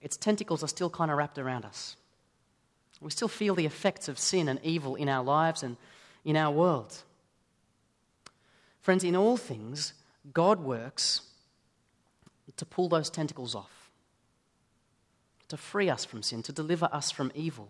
its 0.01 0.17
tentacles 0.17 0.63
are 0.63 0.67
still 0.67 0.89
kind 0.89 1.09
of 1.11 1.17
wrapped 1.17 1.37
around 1.37 1.65
us. 1.65 1.95
We 3.01 3.11
still 3.11 3.27
feel 3.27 3.55
the 3.55 3.65
effects 3.65 4.07
of 4.07 4.19
sin 4.19 4.49
and 4.49 4.59
evil 4.61 4.95
in 4.95 5.09
our 5.09 5.23
lives 5.23 5.63
and 5.63 5.77
in 6.25 6.35
our 6.35 6.51
world. 6.51 7.01
Friends, 8.89 9.03
in 9.03 9.15
all 9.15 9.37
things, 9.37 9.93
God 10.33 10.61
works 10.61 11.21
to 12.57 12.65
pull 12.65 12.89
those 12.89 13.11
tentacles 13.11 13.53
off, 13.53 13.91
to 15.47 15.57
free 15.57 15.91
us 15.91 16.05
from 16.05 16.23
sin, 16.23 16.41
to 16.41 16.51
deliver 16.51 16.89
us 16.91 17.11
from 17.11 17.31
evil, 17.35 17.69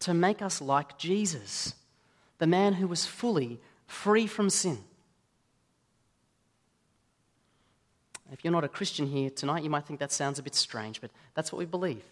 to 0.00 0.12
make 0.12 0.42
us 0.42 0.60
like 0.60 0.98
Jesus, 0.98 1.72
the 2.36 2.46
man 2.46 2.74
who 2.74 2.86
was 2.86 3.06
fully 3.06 3.58
free 3.86 4.26
from 4.26 4.50
sin. 4.50 4.80
If 8.30 8.44
you're 8.44 8.52
not 8.52 8.64
a 8.64 8.68
Christian 8.68 9.06
here 9.06 9.30
tonight, 9.30 9.64
you 9.64 9.70
might 9.70 9.86
think 9.86 9.98
that 10.00 10.12
sounds 10.12 10.38
a 10.38 10.42
bit 10.42 10.54
strange, 10.54 11.00
but 11.00 11.10
that's 11.32 11.52
what 11.52 11.58
we 11.58 11.64
believe. 11.64 12.04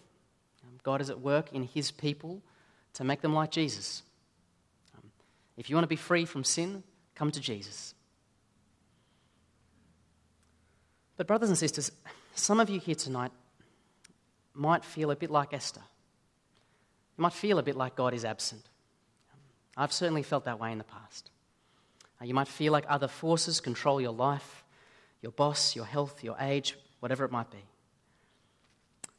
Um, 0.63 0.79
God 0.81 1.01
is 1.01 1.11
at 1.11 1.19
work 1.19 1.53
in 1.53 1.65
his 1.65 1.91
people 1.91 2.41
to 2.93 3.03
make 3.03 3.21
them 3.21 3.35
like 3.35 3.51
Jesus. 3.51 4.01
Um, 4.97 5.11
if 5.55 5.69
you 5.69 5.75
want 5.75 5.83
to 5.83 5.87
be 5.87 5.95
free 5.95 6.25
from 6.25 6.43
sin, 6.43 6.81
Come 7.19 7.31
to 7.31 7.41
Jesus. 7.41 7.93
But, 11.17 11.27
brothers 11.27 11.49
and 11.49 11.57
sisters, 11.57 11.91
some 12.33 12.61
of 12.61 12.69
you 12.69 12.79
here 12.79 12.95
tonight 12.95 13.33
might 14.53 14.85
feel 14.85 15.11
a 15.11 15.17
bit 15.17 15.29
like 15.29 15.53
Esther. 15.53 15.81
You 17.17 17.21
might 17.21 17.33
feel 17.33 17.59
a 17.59 17.63
bit 17.63 17.75
like 17.75 17.97
God 17.97 18.13
is 18.13 18.23
absent. 18.23 18.61
I've 19.75 19.91
certainly 19.91 20.23
felt 20.23 20.45
that 20.45 20.61
way 20.61 20.71
in 20.71 20.77
the 20.77 20.85
past. 20.85 21.29
Uh, 22.21 22.25
you 22.25 22.33
might 22.33 22.47
feel 22.47 22.71
like 22.71 22.85
other 22.87 23.09
forces 23.09 23.59
control 23.59 23.99
your 23.99 24.13
life, 24.13 24.63
your 25.21 25.33
boss, 25.33 25.75
your 25.75 25.83
health, 25.83 26.23
your 26.23 26.37
age, 26.39 26.77
whatever 27.01 27.25
it 27.25 27.33
might 27.33 27.51
be. 27.51 27.65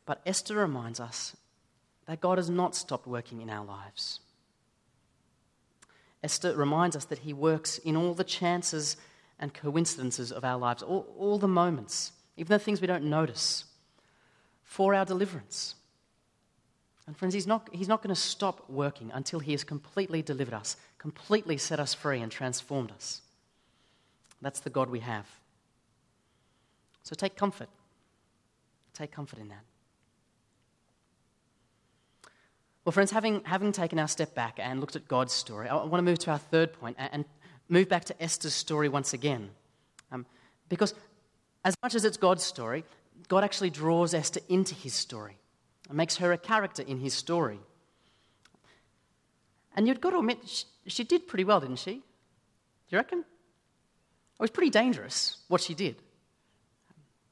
But 0.06 0.22
Esther 0.24 0.56
reminds 0.56 1.00
us 1.00 1.36
that 2.06 2.22
God 2.22 2.38
has 2.38 2.48
not 2.48 2.74
stopped 2.74 3.06
working 3.06 3.42
in 3.42 3.50
our 3.50 3.66
lives. 3.66 4.20
Esther 6.22 6.54
reminds 6.54 6.96
us 6.96 7.06
that 7.06 7.20
he 7.20 7.32
works 7.32 7.78
in 7.78 7.96
all 7.96 8.14
the 8.14 8.24
chances 8.24 8.96
and 9.38 9.54
coincidences 9.54 10.30
of 10.30 10.44
our 10.44 10.58
lives, 10.58 10.82
all, 10.82 11.06
all 11.18 11.38
the 11.38 11.48
moments, 11.48 12.12
even 12.36 12.48
the 12.48 12.58
things 12.58 12.80
we 12.80 12.86
don't 12.86 13.04
notice, 13.04 13.64
for 14.62 14.94
our 14.94 15.04
deliverance. 15.04 15.74
And 17.06 17.16
friends, 17.16 17.34
he's 17.34 17.46
not, 17.46 17.68
he's 17.72 17.88
not 17.88 18.02
going 18.02 18.14
to 18.14 18.20
stop 18.20 18.68
working 18.68 19.10
until 19.12 19.40
he 19.40 19.52
has 19.52 19.64
completely 19.64 20.22
delivered 20.22 20.54
us, 20.54 20.76
completely 20.98 21.56
set 21.56 21.80
us 21.80 21.94
free, 21.94 22.20
and 22.20 22.30
transformed 22.30 22.92
us. 22.92 23.22
That's 24.42 24.60
the 24.60 24.70
God 24.70 24.90
we 24.90 25.00
have. 25.00 25.26
So 27.02 27.14
take 27.14 27.34
comfort. 27.34 27.68
Take 28.94 29.10
comfort 29.10 29.38
in 29.38 29.48
that. 29.48 29.64
Well, 32.84 32.92
friends, 32.92 33.10
having, 33.10 33.42
having 33.44 33.72
taken 33.72 33.98
our 33.98 34.08
step 34.08 34.34
back 34.34 34.58
and 34.58 34.80
looked 34.80 34.96
at 34.96 35.06
God's 35.06 35.32
story, 35.32 35.68
I 35.68 35.74
want 35.74 35.96
to 35.96 36.02
move 36.02 36.18
to 36.20 36.30
our 36.30 36.38
third 36.38 36.72
point 36.72 36.96
and 36.98 37.24
move 37.68 37.88
back 37.88 38.06
to 38.06 38.22
Esther's 38.22 38.54
story 38.54 38.88
once 38.88 39.12
again. 39.12 39.50
Um, 40.10 40.26
Because 40.68 40.94
as 41.64 41.74
much 41.82 41.94
as 41.94 42.04
it's 42.04 42.16
God's 42.16 42.42
story, 42.42 42.84
God 43.28 43.44
actually 43.44 43.70
draws 43.70 44.14
Esther 44.14 44.40
into 44.48 44.74
his 44.74 44.94
story 44.94 45.36
and 45.88 45.96
makes 45.96 46.16
her 46.16 46.32
a 46.32 46.38
character 46.38 46.82
in 46.82 46.98
his 46.98 47.12
story. 47.12 47.60
And 49.76 49.86
you've 49.86 50.00
got 50.00 50.10
to 50.10 50.18
admit, 50.18 50.38
she, 50.48 50.64
she 50.86 51.04
did 51.04 51.28
pretty 51.28 51.44
well, 51.44 51.60
didn't 51.60 51.78
she? 51.78 51.92
Do 51.94 52.00
you 52.88 52.98
reckon? 52.98 53.20
It 53.20 54.42
was 54.42 54.50
pretty 54.50 54.70
dangerous 54.70 55.36
what 55.48 55.60
she 55.60 55.74
did. 55.74 55.96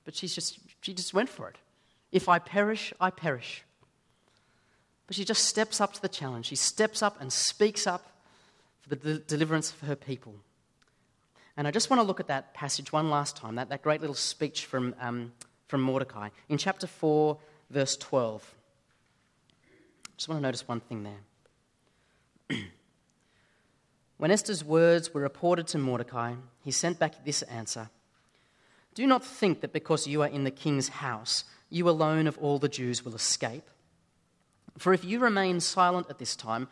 But 0.05 0.15
she's 0.15 0.35
just, 0.35 0.59
she 0.83 0.93
just 0.93 1.15
went 1.15 1.31
for 1.31 1.49
it. 1.49 1.57
If 2.13 2.29
I 2.29 2.39
perish, 2.39 2.93
I 3.01 3.11
perish. 3.11 3.65
But 5.09 5.17
she 5.17 5.25
just 5.25 5.47
steps 5.47 5.81
up 5.81 5.95
to 5.95 6.03
the 6.03 6.09
challenge. 6.09 6.47
She 6.47 6.55
steps 6.55 7.03
up 7.03 7.21
and 7.21 7.33
speaks 7.33 7.87
up 7.87 8.13
for 8.83 8.91
the 8.91 8.97
de- 8.97 9.19
deliverance 9.19 9.73
of 9.73 9.81
her 9.89 9.97
people. 9.97 10.35
And 11.57 11.67
I 11.67 11.73
just 11.73 11.91
want 11.91 11.99
to 11.99 12.05
look 12.07 12.21
at 12.21 12.29
that 12.29 12.55
passage 12.55 12.93
one 12.93 13.11
last 13.11 13.37
time, 13.37 13.57
that, 13.57 13.71
that 13.71 13.83
great 13.83 14.01
little 14.01 14.15
speech 14.15 14.67
from, 14.67 14.95
um, 15.01 15.33
from 15.67 15.81
Mordecai 15.81 16.29
in 16.49 16.59
chapter 16.59 16.87
4, 16.87 17.39
verse 17.71 17.97
12. 17.97 18.55
I 19.65 20.11
Just 20.19 20.29
want 20.29 20.39
to 20.39 20.43
notice 20.43 20.69
one 20.69 20.81
thing 20.81 21.09
there. 22.51 22.59
when 24.19 24.31
Esther's 24.31 24.63
words 24.63 25.15
were 25.15 25.23
reported 25.23 25.67
to 25.69 25.79
Mordecai, 25.79 26.35
he 26.63 26.71
sent 26.71 26.99
back 26.99 27.25
this 27.25 27.41
answer 27.43 27.89
Do 28.95 29.07
not 29.07 29.25
think 29.25 29.63
that 29.63 29.73
because 29.73 30.07
you 30.07 30.21
are 30.21 30.29
in 30.29 30.45
the 30.45 30.51
king's 30.51 30.89
house, 30.89 31.45
you 31.71 31.89
alone 31.89 32.27
of 32.27 32.37
all 32.39 32.59
the 32.59 32.69
Jews 32.69 33.05
will 33.05 33.15
escape. 33.15 33.65
For 34.79 34.93
if 34.93 35.05
you 35.05 35.19
remain 35.19 35.61
silent 35.61 36.07
at 36.09 36.19
this 36.19 36.37
time, 36.37 36.69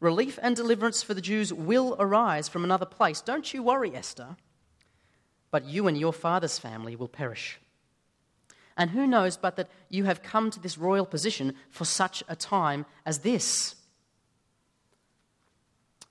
Relief 0.00 0.38
and 0.42 0.54
deliverance 0.54 1.02
for 1.02 1.14
the 1.14 1.20
Jews 1.20 1.52
will 1.52 1.96
arise 1.98 2.48
from 2.48 2.62
another 2.62 2.86
place. 2.86 3.20
Don't 3.20 3.52
you 3.52 3.62
worry, 3.62 3.94
Esther. 3.96 4.36
But 5.50 5.64
you 5.64 5.88
and 5.88 5.98
your 5.98 6.12
father's 6.12 6.58
family 6.58 6.94
will 6.94 7.08
perish. 7.08 7.58
And 8.76 8.90
who 8.90 9.06
knows 9.08 9.36
but 9.36 9.56
that 9.56 9.68
you 9.88 10.04
have 10.04 10.22
come 10.22 10.50
to 10.52 10.60
this 10.60 10.78
royal 10.78 11.06
position 11.06 11.54
for 11.70 11.84
such 11.84 12.22
a 12.28 12.36
time 12.36 12.86
as 13.04 13.20
this? 13.20 13.74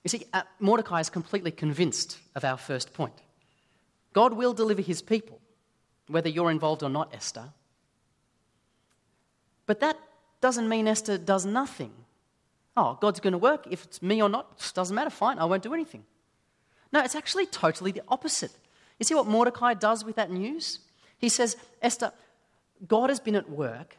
You 0.04 0.10
see, 0.10 0.26
uh, 0.34 0.42
Mordecai 0.60 1.00
is 1.00 1.08
completely 1.08 1.50
convinced 1.50 2.18
of 2.34 2.44
our 2.44 2.58
first 2.58 2.92
point. 2.92 3.14
God 4.12 4.34
will 4.34 4.52
deliver 4.52 4.82
his 4.82 5.00
people, 5.00 5.40
whether 6.08 6.28
you're 6.28 6.50
involved 6.50 6.82
or 6.82 6.90
not, 6.90 7.14
Esther. 7.14 7.44
But 9.66 9.80
that 9.80 9.98
doesn't 10.40 10.68
mean 10.68 10.86
Esther 10.86 11.18
does 11.18 11.44
nothing 11.44 11.92
oh, 12.78 12.96
God's 13.00 13.20
going 13.20 13.32
to 13.32 13.38
work. 13.38 13.66
If 13.68 13.84
it's 13.84 14.00
me 14.00 14.22
or 14.22 14.28
not, 14.28 14.52
it 14.56 14.72
doesn't 14.74 14.94
matter. 14.94 15.10
Fine, 15.10 15.38
I 15.38 15.44
won't 15.44 15.62
do 15.62 15.74
anything. 15.74 16.04
No, 16.92 17.02
it's 17.02 17.16
actually 17.16 17.46
totally 17.46 17.92
the 17.92 18.02
opposite. 18.08 18.52
You 18.98 19.04
see 19.04 19.14
what 19.14 19.26
Mordecai 19.26 19.74
does 19.74 20.04
with 20.04 20.16
that 20.16 20.30
news? 20.30 20.78
He 21.18 21.28
says, 21.28 21.56
Esther, 21.82 22.12
God 22.86 23.10
has 23.10 23.20
been 23.20 23.34
at 23.34 23.50
work 23.50 23.96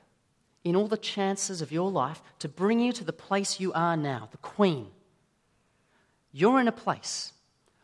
in 0.64 0.76
all 0.76 0.88
the 0.88 0.98
chances 0.98 1.62
of 1.62 1.72
your 1.72 1.92
life 1.92 2.22
to 2.40 2.48
bring 2.48 2.80
you 2.80 2.94
to 2.94 3.04
the 3.04 3.14
place 3.14 3.60
you 3.60 3.74
are 3.74 3.98
now, 3.98 4.30
the 4.32 4.38
queen. 4.38 4.88
You're 6.32 6.60
in 6.60 6.68
a 6.68 6.74
place 6.74 7.34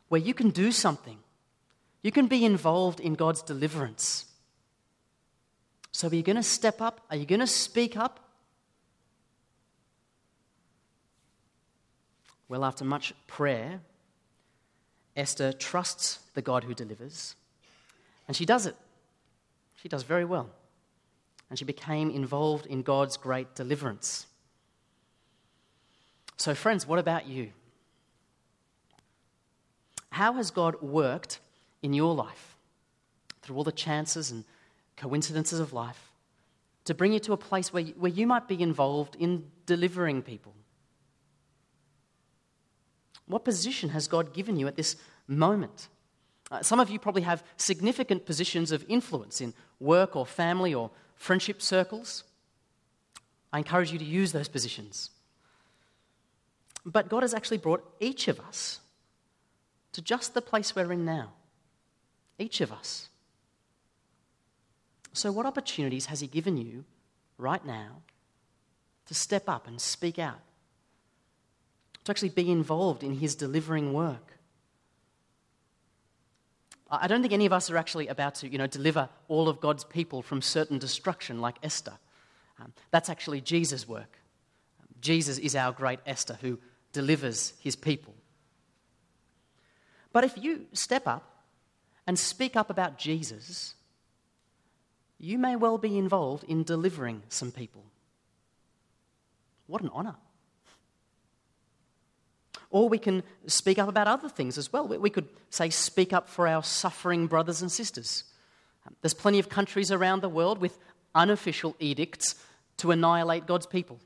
where 0.07 0.21
you 0.21 0.33
can 0.33 0.49
do 0.49 0.71
something. 0.71 1.17
You 2.01 2.11
can 2.11 2.27
be 2.27 2.45
involved 2.45 2.99
in 2.99 3.15
God's 3.15 3.41
deliverance. 3.41 4.25
So, 5.91 6.07
are 6.07 6.15
you 6.15 6.23
going 6.23 6.35
to 6.35 6.43
step 6.43 6.81
up? 6.81 7.01
Are 7.09 7.15
you 7.15 7.25
going 7.25 7.39
to 7.39 7.47
speak 7.47 7.97
up? 7.97 8.24
Well, 12.47 12.63
after 12.63 12.85
much 12.85 13.13
prayer, 13.27 13.81
Esther 15.15 15.53
trusts 15.53 16.19
the 16.33 16.41
God 16.41 16.63
who 16.63 16.73
delivers, 16.73 17.35
and 18.27 18.35
she 18.35 18.45
does 18.45 18.65
it. 18.65 18.75
She 19.75 19.89
does 19.89 20.03
very 20.03 20.25
well. 20.25 20.49
And 21.49 21.59
she 21.59 21.65
became 21.65 22.09
involved 22.09 22.65
in 22.65 22.81
God's 22.81 23.17
great 23.17 23.53
deliverance. 23.53 24.25
So, 26.37 26.55
friends, 26.55 26.87
what 26.87 26.99
about 26.99 27.27
you? 27.27 27.51
How 30.09 30.33
has 30.33 30.49
God 30.49 30.81
worked 30.81 31.39
in 31.83 31.93
your 31.93 32.15
life 32.15 32.57
through 33.41 33.57
all 33.57 33.63
the 33.63 33.71
chances 33.71 34.31
and 34.31 34.43
coincidences 34.97 35.59
of 35.59 35.73
life 35.73 36.11
to 36.85 36.93
bring 36.93 37.13
you 37.13 37.19
to 37.19 37.33
a 37.33 37.37
place 37.37 37.73
where 37.73 37.83
you, 37.83 38.25
might 38.25 38.47
be 38.47 38.61
involved 38.61 39.15
in 39.15 39.51
delivering 39.65 40.21
people? 40.21 40.53
What 43.27 43.45
position 43.45 43.89
has 43.89 44.07
God 44.07 44.33
given 44.33 44.57
you 44.57 44.67
at 44.67 44.75
this 44.75 44.95
moment? 45.27 45.87
Uh, 46.51 46.61
some 46.61 46.79
of 46.79 46.89
you 46.89 46.99
probably 46.99 47.23
have 47.23 47.43
significant 47.57 48.25
positions 48.25 48.71
of 48.71 48.85
influence 48.87 49.41
in 49.41 49.53
work 49.79 50.15
or 50.15 50.25
family 50.25 50.73
or 50.73 50.91
friendship 51.15 51.61
circles. 51.61 52.23
I 53.51 53.59
encourage 53.59 53.91
you 53.91 53.99
to 53.99 54.05
use 54.05 54.31
those 54.31 54.47
positions. 54.47 55.09
But 56.85 57.09
God 57.09 57.23
has 57.23 57.33
actually 57.33 57.57
brought 57.57 57.83
each 57.99 58.27
of 58.27 58.39
us 58.39 58.79
to 59.93 60.01
just 60.01 60.33
the 60.33 60.41
place 60.41 60.75
we're 60.75 60.91
in 60.91 61.05
now. 61.05 61.31
Each 62.37 62.61
of 62.61 62.71
us. 62.71 63.09
So, 65.13 65.31
what 65.31 65.45
opportunities 65.45 66.07
has 66.07 66.19
He 66.19 66.27
given 66.27 66.57
you 66.57 66.83
right 67.37 67.65
now 67.65 68.01
to 69.05 69.13
step 69.13 69.47
up 69.47 69.67
and 69.67 69.79
speak 69.79 70.19
out? 70.19 70.41
To 72.05 72.11
actually 72.11 72.29
be 72.29 72.49
involved 72.49 73.03
in 73.03 73.15
his 73.15 73.35
delivering 73.35 73.93
work. 73.93 74.35
I 76.89 77.07
don't 77.07 77.21
think 77.21 77.33
any 77.33 77.47
of 77.47 77.53
us 77.53 77.69
are 77.71 77.77
actually 77.77 78.07
about 78.07 78.35
to, 78.35 78.47
you 78.47 78.57
know, 78.57 78.67
deliver 78.67 79.09
all 79.27 79.49
of 79.49 79.59
God's 79.59 79.83
people 79.83 80.21
from 80.21 80.41
certain 80.41 80.77
destruction 80.77 81.41
like 81.41 81.57
Esther. 81.63 81.93
Um, 82.59 82.73
that's 82.91 83.09
actually 83.09 83.41
Jesus' 83.41 83.87
work. 83.87 84.19
Jesus 85.01 85.39
is 85.39 85.55
our 85.55 85.71
great 85.71 85.99
Esther 86.05 86.37
who 86.41 86.59
delivers 86.93 87.53
his 87.59 87.75
people. 87.75 88.13
But 90.13 90.23
if 90.23 90.37
you 90.37 90.67
step 90.73 91.07
up 91.07 91.43
and 92.07 92.17
speak 92.17 92.55
up 92.55 92.69
about 92.69 92.97
Jesus, 92.97 93.73
you 95.17 95.37
may 95.37 95.55
well 95.55 95.77
be 95.77 95.97
involved 95.97 96.43
in 96.43 96.63
delivering 96.63 97.23
some 97.29 97.51
people. 97.51 97.83
What 99.67 99.81
an 99.81 99.89
honor. 99.91 100.15
Or 102.75 102.89
we 102.89 102.97
can 102.97 103.23
speak 103.47 103.79
up 103.79 103.87
about 103.87 104.05
other 104.05 104.27
things 104.27 104.57
as 104.57 104.73
well. 104.73 104.85
We 104.85 105.09
could 105.09 105.29
say, 105.49 105.69
speak 105.69 106.11
up 106.11 106.27
for 106.27 106.45
our 106.45 106.61
suffering 106.61 107.25
brothers 107.25 107.61
and 107.61 107.71
sisters. 107.71 108.25
There's 109.01 109.13
plenty 109.13 109.39
of 109.39 109.47
countries 109.47 109.93
around 109.93 110.21
the 110.21 110.27
world 110.27 110.57
with 110.57 110.77
unofficial 111.15 111.77
edicts 111.79 112.35
to 112.79 112.91
annihilate 112.91 113.47
God's 113.47 113.65
people. 113.65 113.97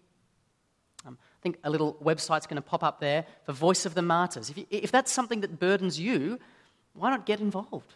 Um, 1.04 1.18
I 1.20 1.42
think 1.42 1.58
a 1.64 1.70
little 1.72 1.96
website's 1.96 2.46
going 2.46 2.62
to 2.62 2.70
pop 2.70 2.84
up 2.84 3.00
there 3.00 3.26
for 3.44 3.54
Voice 3.54 3.88
of 3.88 3.96
the 3.96 4.04
Martyrs. 4.04 4.52
If, 4.52 4.58
you, 4.60 4.68
if 4.70 4.92
that's 4.92 5.12
something 5.12 5.42
that 5.42 5.60
burdens 5.60 6.00
you, 6.00 6.38
why 6.94 7.10
not 7.10 7.26
get 7.26 7.40
involved? 7.40 7.96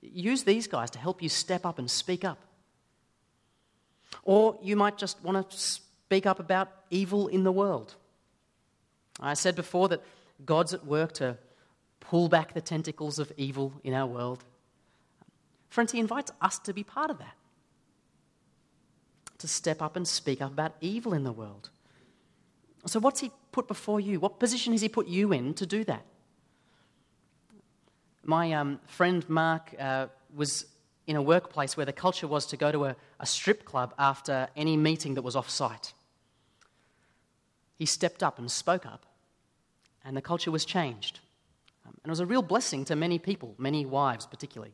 Use 0.00 0.44
these 0.44 0.66
guys 0.66 0.90
to 0.92 0.98
help 0.98 1.20
you 1.20 1.28
step 1.28 1.66
up 1.66 1.78
and 1.78 1.90
speak 1.90 2.24
up. 2.24 2.38
Or 4.22 4.58
you 4.62 4.76
might 4.76 4.96
just 4.96 5.22
want 5.22 5.50
to 5.50 5.58
speak 5.58 6.24
up 6.24 6.40
about 6.40 6.70
evil 6.88 7.28
in 7.28 7.44
the 7.44 7.52
world. 7.52 7.96
I 9.20 9.34
said 9.34 9.56
before 9.56 9.88
that 9.88 10.02
God's 10.44 10.74
at 10.74 10.84
work 10.84 11.12
to 11.14 11.36
pull 12.00 12.28
back 12.28 12.52
the 12.54 12.60
tentacles 12.60 13.18
of 13.18 13.32
evil 13.36 13.72
in 13.82 13.94
our 13.94 14.06
world. 14.06 14.44
Friends, 15.68 15.92
He 15.92 15.98
invites 15.98 16.30
us 16.40 16.58
to 16.60 16.72
be 16.72 16.84
part 16.84 17.10
of 17.10 17.18
that, 17.18 17.34
to 19.38 19.48
step 19.48 19.82
up 19.82 19.96
and 19.96 20.06
speak 20.06 20.40
up 20.40 20.52
about 20.52 20.74
evil 20.80 21.12
in 21.12 21.24
the 21.24 21.32
world. 21.32 21.70
So, 22.86 23.00
what's 23.00 23.20
He 23.20 23.30
put 23.52 23.66
before 23.66 24.00
you? 24.00 24.20
What 24.20 24.38
position 24.38 24.72
has 24.72 24.82
He 24.82 24.88
put 24.88 25.08
you 25.08 25.32
in 25.32 25.54
to 25.54 25.66
do 25.66 25.84
that? 25.84 26.04
My 28.22 28.52
um, 28.52 28.80
friend 28.86 29.28
Mark 29.28 29.74
uh, 29.78 30.06
was 30.34 30.66
in 31.06 31.16
a 31.16 31.22
workplace 31.22 31.76
where 31.76 31.86
the 31.86 31.92
culture 31.92 32.26
was 32.26 32.46
to 32.46 32.56
go 32.56 32.72
to 32.72 32.86
a, 32.86 32.96
a 33.20 33.26
strip 33.26 33.64
club 33.64 33.94
after 33.98 34.48
any 34.56 34.76
meeting 34.76 35.14
that 35.14 35.22
was 35.22 35.36
off 35.36 35.48
site 35.48 35.92
he 37.76 37.86
stepped 37.86 38.22
up 38.22 38.38
and 38.38 38.50
spoke 38.50 38.86
up, 38.86 39.06
and 40.04 40.16
the 40.16 40.22
culture 40.22 40.50
was 40.50 40.64
changed. 40.64 41.20
Um, 41.86 41.94
and 42.02 42.10
it 42.10 42.10
was 42.10 42.20
a 42.20 42.26
real 42.26 42.42
blessing 42.42 42.84
to 42.86 42.96
many 42.96 43.18
people, 43.18 43.54
many 43.58 43.86
wives 43.86 44.26
particularly. 44.26 44.72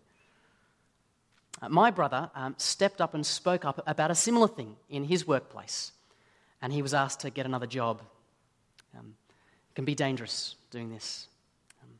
Uh, 1.60 1.68
my 1.68 1.90
brother 1.90 2.30
um, 2.34 2.54
stepped 2.58 3.00
up 3.00 3.14
and 3.14 3.24
spoke 3.24 3.64
up 3.64 3.82
about 3.86 4.10
a 4.10 4.14
similar 4.14 4.48
thing 4.48 4.76
in 4.88 5.04
his 5.04 5.26
workplace, 5.26 5.92
and 6.60 6.72
he 6.72 6.82
was 6.82 6.94
asked 6.94 7.20
to 7.20 7.30
get 7.30 7.46
another 7.46 7.66
job. 7.66 8.02
Um, 8.98 9.14
it 9.70 9.74
can 9.74 9.84
be 9.84 9.94
dangerous 9.94 10.56
doing 10.70 10.90
this, 10.90 11.28
um, 11.82 11.90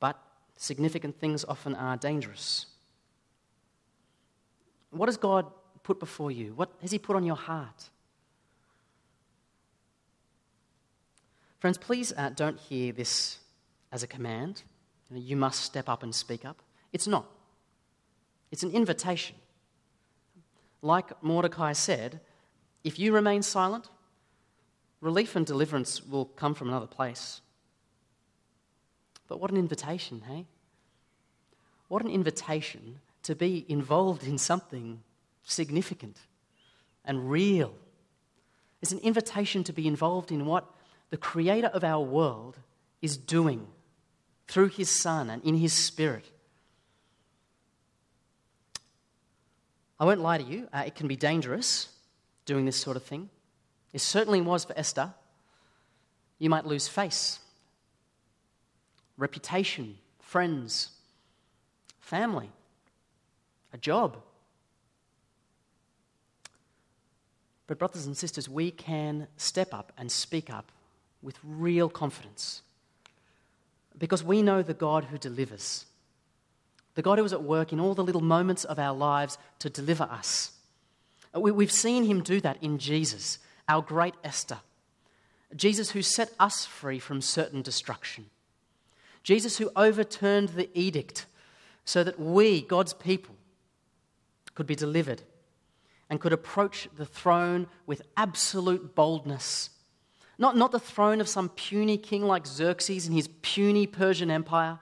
but 0.00 0.18
significant 0.56 1.18
things 1.18 1.44
often 1.44 1.74
are 1.74 1.96
dangerous. 1.96 2.66
What 4.90 5.08
has 5.08 5.16
God 5.16 5.46
put 5.82 6.00
before 6.00 6.30
you? 6.30 6.52
What 6.54 6.70
has 6.82 6.90
He 6.90 6.98
put 6.98 7.16
on 7.16 7.24
your 7.24 7.36
heart? 7.36 7.90
Friends, 11.60 11.76
please 11.76 12.12
uh, 12.16 12.30
don't 12.30 12.58
hear 12.58 12.90
this 12.90 13.38
as 13.92 14.02
a 14.02 14.06
command. 14.06 14.62
You, 15.10 15.16
know, 15.16 15.22
you 15.22 15.36
must 15.36 15.62
step 15.62 15.90
up 15.90 16.02
and 16.02 16.14
speak 16.14 16.46
up. 16.46 16.62
It's 16.92 17.06
not. 17.06 17.26
it's 18.50 18.62
an 18.62 18.70
invitation. 18.70 19.36
Like 20.80 21.22
Mordecai 21.22 21.72
said, 21.74 22.20
if 22.82 22.98
you 22.98 23.12
remain 23.12 23.42
silent, 23.42 23.90
relief 25.02 25.36
and 25.36 25.44
deliverance 25.44 26.02
will 26.02 26.24
come 26.24 26.54
from 26.54 26.68
another 26.68 26.86
place. 26.86 27.42
But 29.28 29.38
what 29.38 29.50
an 29.50 29.58
invitation, 29.58 30.22
hey? 30.26 30.46
What 31.88 32.02
an 32.02 32.10
invitation 32.10 33.00
to 33.24 33.34
be 33.34 33.66
involved 33.68 34.24
in 34.24 34.38
something 34.38 35.02
significant 35.44 36.16
and 37.04 37.30
real. 37.30 37.74
It's 38.80 38.92
an 38.92 39.00
invitation 39.00 39.62
to 39.64 39.74
be 39.74 39.86
involved 39.86 40.32
in 40.32 40.46
what 40.46 40.64
the 41.10 41.16
creator 41.16 41.68
of 41.68 41.84
our 41.84 42.02
world 42.02 42.56
is 43.02 43.16
doing 43.16 43.66
through 44.48 44.68
his 44.68 44.88
Son 44.88 45.28
and 45.28 45.42
in 45.44 45.56
his 45.56 45.72
Spirit. 45.72 46.24
I 49.98 50.04
won't 50.04 50.20
lie 50.20 50.38
to 50.38 50.44
you, 50.44 50.68
uh, 50.72 50.84
it 50.86 50.94
can 50.94 51.08
be 51.08 51.16
dangerous 51.16 51.88
doing 52.46 52.64
this 52.64 52.76
sort 52.76 52.96
of 52.96 53.02
thing. 53.02 53.28
It 53.92 54.00
certainly 54.00 54.40
was 54.40 54.64
for 54.64 54.76
Esther. 54.78 55.12
You 56.38 56.48
might 56.48 56.64
lose 56.64 56.88
face, 56.88 57.38
reputation, 59.18 59.98
friends, 60.20 60.88
family, 61.98 62.50
a 63.74 63.78
job. 63.78 64.16
But, 67.66 67.78
brothers 67.78 68.06
and 68.06 68.16
sisters, 68.16 68.48
we 68.48 68.70
can 68.70 69.28
step 69.36 69.74
up 69.74 69.92
and 69.98 70.10
speak 70.10 70.50
up 70.50 70.72
with 71.22 71.38
real 71.42 71.88
confidence 71.88 72.62
because 73.98 74.24
we 74.24 74.42
know 74.42 74.62
the 74.62 74.74
God 74.74 75.04
who 75.04 75.18
delivers, 75.18 75.86
the 76.94 77.02
God 77.02 77.18
who 77.18 77.24
is 77.24 77.32
at 77.32 77.42
work 77.42 77.72
in 77.72 77.78
all 77.78 77.94
the 77.94 78.02
little 78.02 78.22
moments 78.22 78.64
of 78.64 78.78
our 78.78 78.96
lives 78.96 79.38
to 79.60 79.70
deliver 79.70 80.04
us. 80.04 80.52
Uh, 81.34 81.40
we've 81.40 81.70
seen 81.70 82.04
him 82.04 82.22
do 82.22 82.40
that 82.40 82.62
in 82.62 82.78
Jesus, 82.78 83.38
our 83.68 83.82
great 83.82 84.14
Esther. 84.24 84.58
Jesus 85.54 85.90
who 85.90 86.02
set 86.02 86.32
us 86.40 86.64
free 86.64 86.98
from 86.98 87.20
certain 87.20 87.62
destruction. 87.62 88.26
Jesus 89.22 89.58
who 89.58 89.70
overturned 89.76 90.50
the 90.50 90.70
edict 90.74 91.26
so 91.84 92.02
that 92.02 92.18
we, 92.18 92.62
God's 92.62 92.94
people, 92.94 93.34
could 94.54 94.66
be 94.66 94.74
delivered 94.74 95.22
and 96.08 96.20
could 96.20 96.32
approach 96.32 96.88
the 96.96 97.06
throne 97.06 97.66
with 97.86 98.02
absolute 98.16 98.94
boldness. 98.94 99.70
Not, 100.40 100.56
not 100.56 100.72
the 100.72 100.80
throne 100.80 101.20
of 101.20 101.28
some 101.28 101.50
puny 101.50 101.98
king 101.98 102.24
like 102.24 102.46
Xerxes 102.46 103.06
and 103.06 103.14
his 103.14 103.28
puny 103.42 103.86
Persian 103.86 104.30
Empire. 104.30 104.78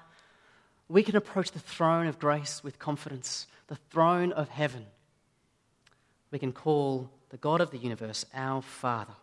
We 0.89 1.03
can 1.03 1.17
approach 1.17 1.51
the 1.51 1.59
throne 1.59 2.07
of 2.07 2.21
grace 2.21 2.63
with 2.63 2.79
confidence, 2.79 3.49
the 3.67 3.75
throne 3.91 4.31
of 4.33 4.49
heaven. 4.51 4.87
We 6.31 6.39
can 6.39 6.53
call 6.53 7.11
the 7.31 7.39
God 7.39 7.61
of 7.61 7.73
the 7.73 7.79
universe 7.79 8.25
our 8.33 8.63
Father. 8.63 9.15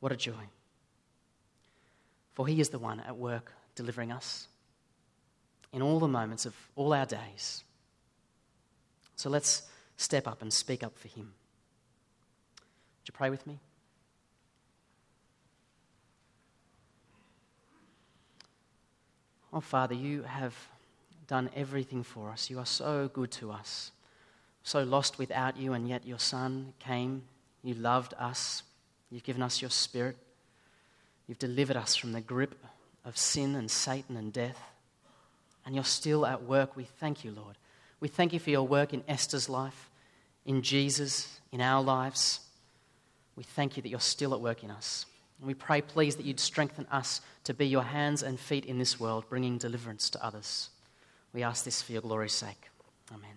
What 0.00 0.10
a 0.10 0.16
joy. 0.16 0.48
For 2.32 2.46
he 2.46 2.58
is 2.58 2.70
the 2.70 2.78
one 2.78 3.00
at 3.00 3.18
work 3.18 3.52
delivering 3.74 4.10
us 4.10 4.48
in 5.70 5.82
all 5.82 6.00
the 6.00 6.08
moments 6.08 6.46
of 6.46 6.54
all 6.76 6.94
our 6.94 7.04
days. 7.04 7.62
So 9.16 9.28
let's 9.28 9.64
step 9.98 10.26
up 10.26 10.40
and 10.40 10.50
speak 10.50 10.82
up 10.82 10.96
for 10.96 11.08
him. 11.08 11.34
Would 13.00 13.08
you 13.08 13.12
pray 13.12 13.28
with 13.28 13.46
me? 13.46 13.58
Oh, 19.58 19.60
Father, 19.60 19.94
you 19.96 20.22
have 20.22 20.54
done 21.26 21.50
everything 21.56 22.04
for 22.04 22.30
us. 22.30 22.48
You 22.48 22.60
are 22.60 22.64
so 22.64 23.10
good 23.12 23.32
to 23.32 23.50
us. 23.50 23.90
So 24.62 24.84
lost 24.84 25.18
without 25.18 25.56
you, 25.56 25.72
and 25.72 25.88
yet 25.88 26.06
your 26.06 26.20
Son 26.20 26.74
came. 26.78 27.24
You 27.64 27.74
loved 27.74 28.14
us. 28.20 28.62
You've 29.10 29.24
given 29.24 29.42
us 29.42 29.60
your 29.60 29.72
Spirit. 29.72 30.16
You've 31.26 31.40
delivered 31.40 31.76
us 31.76 31.96
from 31.96 32.12
the 32.12 32.20
grip 32.20 32.54
of 33.04 33.18
sin 33.18 33.56
and 33.56 33.68
Satan 33.68 34.16
and 34.16 34.32
death. 34.32 34.60
And 35.66 35.74
you're 35.74 35.82
still 35.82 36.24
at 36.24 36.44
work. 36.44 36.76
We 36.76 36.84
thank 36.84 37.24
you, 37.24 37.32
Lord. 37.32 37.56
We 37.98 38.06
thank 38.06 38.32
you 38.32 38.38
for 38.38 38.50
your 38.50 38.64
work 38.64 38.94
in 38.94 39.02
Esther's 39.08 39.48
life, 39.48 39.90
in 40.46 40.62
Jesus, 40.62 41.40
in 41.50 41.60
our 41.60 41.82
lives. 41.82 42.38
We 43.34 43.42
thank 43.42 43.76
you 43.76 43.82
that 43.82 43.88
you're 43.88 43.98
still 43.98 44.34
at 44.34 44.40
work 44.40 44.62
in 44.62 44.70
us. 44.70 45.04
We 45.40 45.54
pray, 45.54 45.82
please, 45.82 46.16
that 46.16 46.26
you'd 46.26 46.40
strengthen 46.40 46.86
us 46.90 47.20
to 47.44 47.54
be 47.54 47.66
your 47.66 47.84
hands 47.84 48.22
and 48.22 48.38
feet 48.38 48.64
in 48.64 48.78
this 48.78 48.98
world, 48.98 49.24
bringing 49.28 49.58
deliverance 49.58 50.10
to 50.10 50.24
others. 50.24 50.70
We 51.32 51.42
ask 51.42 51.64
this 51.64 51.80
for 51.80 51.92
your 51.92 52.02
glory's 52.02 52.32
sake. 52.32 52.70
Amen. 53.12 53.30